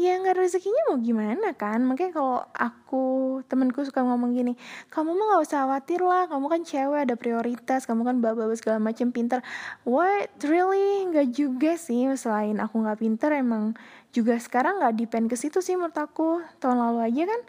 ya 0.00 0.16
nggak 0.16 0.40
rezekinya 0.40 0.82
mau 0.88 0.96
gimana 0.96 1.52
kan? 1.52 1.84
Makanya 1.84 2.12
kalau 2.16 2.40
aku 2.56 3.04
temenku 3.46 3.84
suka 3.84 4.00
ngomong 4.00 4.32
gini 4.32 4.56
kamu 4.88 5.12
mah 5.12 5.24
nggak 5.36 5.42
usah 5.44 5.58
khawatir 5.68 6.00
lah 6.00 6.24
kamu 6.32 6.46
kan 6.48 6.60
cewek 6.64 7.00
ada 7.04 7.14
prioritas 7.20 7.84
kamu 7.84 8.08
kan 8.08 8.16
bawa 8.24 8.48
segala 8.56 8.80
macam 8.80 9.12
pinter. 9.12 9.44
What? 9.84 10.32
Really? 10.40 11.12
Nggak 11.12 11.28
juga 11.36 11.76
sih 11.76 12.08
selain 12.16 12.56
aku 12.58 12.80
nggak 12.80 12.98
pinter 12.98 13.30
emang 13.36 13.76
juga 14.16 14.40
sekarang 14.40 14.80
nggak 14.80 14.94
depend 14.96 15.26
ke 15.28 15.36
situ 15.36 15.60
sih 15.60 15.76
menurut 15.76 15.96
aku. 16.00 16.40
Tahun 16.58 16.76
lalu 16.80 17.04
aja 17.04 17.22
kan 17.28 17.40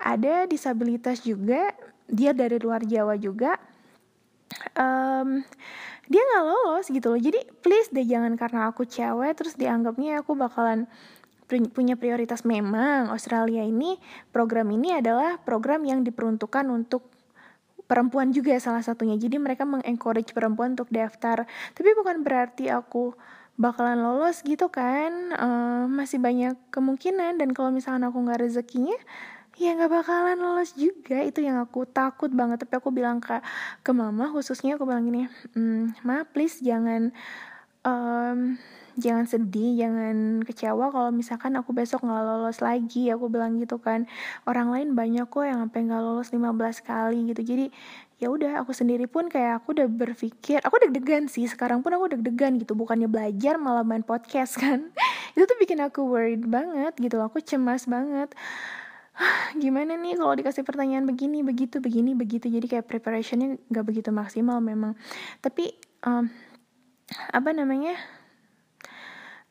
ada 0.00 0.34
disabilitas 0.48 1.20
juga 1.20 1.76
dia 2.08 2.32
dari 2.32 2.56
luar 2.56 2.82
Jawa 2.88 3.20
juga. 3.20 3.60
Um, 4.72 5.44
dia 6.08 6.24
nggak 6.24 6.44
lolos 6.48 6.86
gitu 6.88 7.12
loh. 7.12 7.20
Jadi 7.20 7.44
please 7.60 7.92
deh 7.92 8.04
jangan 8.08 8.32
karena 8.40 8.72
aku 8.72 8.88
cewek 8.88 9.36
terus 9.36 9.54
dianggapnya 9.60 10.24
aku 10.24 10.32
bakalan 10.32 10.88
punya 11.48 11.96
prioritas 11.96 12.44
memang. 12.44 13.08
Australia 13.08 13.64
ini 13.64 13.96
program 14.30 14.68
ini 14.68 15.00
adalah 15.00 15.40
program 15.40 15.82
yang 15.88 16.04
diperuntukkan 16.04 16.68
untuk 16.68 17.08
perempuan 17.88 18.30
juga 18.30 18.54
salah 18.60 18.84
satunya. 18.84 19.16
Jadi 19.16 19.40
mereka 19.40 19.64
mengencourage 19.64 20.36
perempuan 20.36 20.76
untuk 20.76 20.92
daftar. 20.92 21.48
Tapi 21.72 21.90
bukan 21.96 22.20
berarti 22.20 22.68
aku 22.68 23.16
bakalan 23.56 23.98
lolos 23.98 24.44
gitu 24.44 24.68
kan. 24.68 25.32
Uh, 25.34 25.84
masih 25.88 26.20
banyak 26.20 26.54
kemungkinan. 26.68 27.40
Dan 27.40 27.56
kalau 27.56 27.72
misalkan 27.72 28.04
aku 28.04 28.20
nggak 28.20 28.44
rezekinya 28.44 28.96
ya 29.58 29.74
nggak 29.74 29.90
bakalan 29.90 30.38
lolos 30.38 30.76
juga. 30.76 31.24
Itu 31.24 31.40
yang 31.40 31.58
aku 31.58 31.88
takut 31.88 32.28
banget. 32.28 32.62
Tapi 32.62 32.76
aku 32.76 32.92
bilang 32.92 33.24
ke 33.24 33.40
ke 33.80 33.90
mama 33.96 34.28
khususnya 34.30 34.76
aku 34.76 34.84
bilang 34.84 35.08
gini 35.08 35.26
mmm, 35.56 36.04
ma 36.04 36.22
please 36.28 36.60
jangan 36.60 37.10
um, 37.88 38.60
jangan 38.98 39.30
sedih 39.30 39.78
jangan 39.78 40.42
kecewa 40.42 40.90
kalau 40.90 41.14
misalkan 41.14 41.54
aku 41.54 41.70
besok 41.70 42.02
nggak 42.02 42.22
lolos 42.26 42.58
lagi. 42.58 43.08
Aku 43.14 43.30
bilang 43.30 43.56
gitu 43.62 43.78
kan 43.78 44.10
orang 44.44 44.74
lain 44.74 44.88
banyak 44.98 45.30
kok 45.30 45.46
yang 45.46 45.62
sampai 45.62 45.86
nggak 45.86 46.02
lolos 46.02 46.28
15 46.34 46.82
kali 46.82 47.18
gitu. 47.30 47.42
Jadi 47.46 47.66
ya 48.18 48.34
udah 48.34 48.66
aku 48.66 48.74
sendiri 48.74 49.06
pun 49.06 49.30
kayak 49.30 49.62
aku 49.62 49.78
udah 49.78 49.86
berpikir 49.86 50.58
aku 50.66 50.82
deg-degan 50.82 51.30
sih. 51.30 51.46
Sekarang 51.46 51.86
pun 51.86 51.94
aku 51.94 52.18
deg-degan 52.18 52.58
gitu 52.58 52.74
bukannya 52.74 53.06
belajar 53.06 53.56
malah 53.56 53.86
main 53.86 54.02
podcast 54.02 54.58
kan. 54.58 54.90
Itu 55.38 55.46
tuh 55.46 55.58
bikin 55.62 55.78
aku 55.78 56.02
worried 56.02 56.44
banget 56.50 56.98
gitu 56.98 57.22
aku 57.22 57.38
cemas 57.38 57.86
banget. 57.86 58.34
Gimana 59.62 59.94
nih 59.94 60.18
kalau 60.18 60.34
dikasih 60.34 60.66
pertanyaan 60.66 61.06
begini 61.06 61.46
begitu 61.46 61.78
begini 61.78 62.18
begitu? 62.18 62.50
Jadi 62.50 62.66
kayak 62.66 62.90
preparationnya 62.90 63.62
nggak 63.70 63.84
begitu 63.86 64.10
maksimal 64.10 64.58
memang. 64.58 64.98
Tapi 65.38 65.70
um, 66.02 66.26
apa 67.32 67.50
namanya 67.54 67.96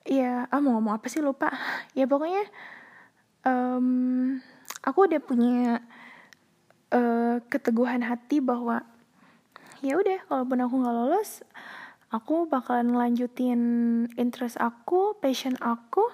ya 0.08 0.48
ah 0.48 0.60
mau 0.64 0.80
ngomong 0.80 0.98
apa 0.98 1.12
sih? 1.12 1.20
Lupa. 1.20 1.52
Ya 1.92 2.08
pokoknya 2.08 2.48
um, 3.44 4.40
aku 4.82 5.12
udah 5.12 5.22
punya 5.22 5.84
uh, 6.96 7.44
keteguhan 7.52 8.02
hati 8.08 8.40
bahwa 8.40 8.88
ya 9.84 10.00
udah 10.00 10.24
kalaupun 10.26 10.58
aku 10.64 10.74
nggak 10.82 10.96
lolos 10.96 11.46
aku 12.10 12.48
bakalan 12.48 12.96
lanjutin 12.96 13.62
interest 14.18 14.58
aku 14.58 15.14
passion 15.20 15.54
aku 15.60 16.08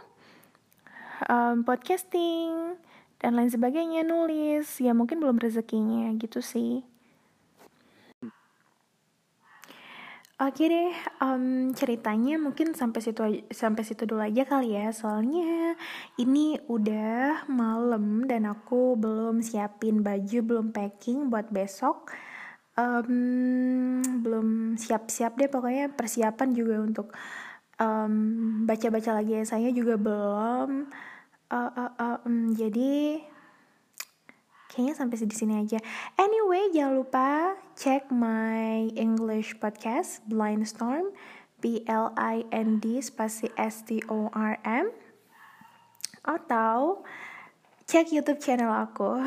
um, 1.30 1.62
podcasting 1.62 2.76
dan 3.22 3.40
lain 3.40 3.48
sebagainya 3.48 4.04
nulis. 4.04 4.82
Ya 4.82 4.92
mungkin 4.92 5.22
belum 5.22 5.40
rezekinya 5.40 6.12
gitu 6.20 6.44
sih 6.44 6.84
Oke 10.42 10.66
deh, 10.66 10.90
um, 11.22 11.70
ceritanya 11.78 12.42
mungkin 12.42 12.74
sampai 12.74 13.06
situ 13.06 13.22
sampai 13.54 13.86
situ 13.86 14.10
dulu 14.10 14.26
aja 14.26 14.42
kali 14.50 14.74
ya. 14.74 14.90
Soalnya 14.90 15.78
ini 16.18 16.58
udah 16.66 17.46
malam 17.54 18.26
dan 18.26 18.50
aku 18.50 18.98
belum 18.98 19.46
siapin 19.46 20.02
baju, 20.02 20.40
belum 20.42 20.68
packing 20.74 21.30
buat 21.30 21.54
besok. 21.54 22.10
Um, 22.74 24.02
belum 24.26 24.74
siap-siap 24.74 25.38
deh 25.38 25.54
pokoknya 25.54 25.94
persiapan 25.94 26.50
juga 26.58 26.82
untuk 26.82 27.14
um, 27.78 28.66
baca-baca 28.66 29.14
lagi 29.14 29.38
saya 29.46 29.70
juga 29.70 30.02
belum. 30.02 30.90
Uh, 31.54 31.70
uh, 31.78 31.92
uh, 32.02 32.18
um, 32.26 32.50
jadi 32.58 33.22
kayaknya 34.74 34.98
sampai 34.98 35.22
di 35.30 35.38
sini 35.38 35.62
aja. 35.62 35.78
Anyway, 36.18 36.74
jangan 36.74 36.94
lupa 36.98 37.54
cek 37.84 38.08
my 38.16 38.88
English 38.96 39.60
podcast 39.60 40.24
Blind 40.32 40.64
Storm 40.64 41.12
B 41.60 41.84
L 41.84 42.16
I 42.16 42.48
N 42.48 42.80
D 42.80 43.04
spasi 43.04 43.52
S 43.60 43.84
T 43.84 44.00
O 44.08 44.32
R 44.32 44.56
M 44.64 44.88
atau 46.24 47.04
cek 47.84 48.08
YouTube 48.16 48.40
channel 48.40 48.72
aku. 48.72 49.20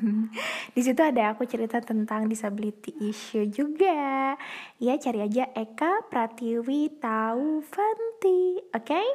di 0.72 0.80
situ 0.80 1.04
ada 1.04 1.36
aku 1.36 1.44
cerita 1.44 1.84
tentang 1.84 2.32
disability 2.32 2.96
issue 3.04 3.44
juga. 3.52 4.40
Ya 4.80 4.96
cari 4.96 5.28
aja 5.28 5.52
Eka 5.52 6.08
Pratiwi 6.08 6.96
Taufanti, 6.96 8.72
oke? 8.72 8.88
Okay? 8.88 9.06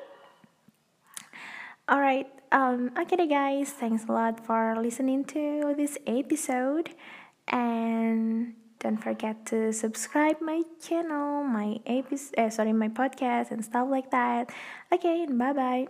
Alright, 1.90 2.30
um, 2.54 2.94
okay 2.94 3.18
deh 3.18 3.26
guys, 3.26 3.74
thanks 3.74 4.06
a 4.06 4.14
lot 4.14 4.38
for 4.38 4.78
listening 4.78 5.26
to 5.34 5.74
this 5.74 5.98
episode, 6.06 6.94
and 7.50 8.57
don't 8.80 8.98
forget 8.98 9.46
to 9.48 9.74
subscribe 9.74 10.42
my 10.42 10.62
channel, 10.82 11.44
my 11.44 11.80
episode, 11.86 12.38
uh, 12.38 12.50
sorry, 12.50 12.74
my 12.74 12.90
podcast 12.90 13.52
and 13.52 13.64
stuff 13.64 13.88
like 13.90 14.12
that. 14.12 14.50
Okay, 14.92 15.26
bye 15.30 15.54
bye. 15.54 15.88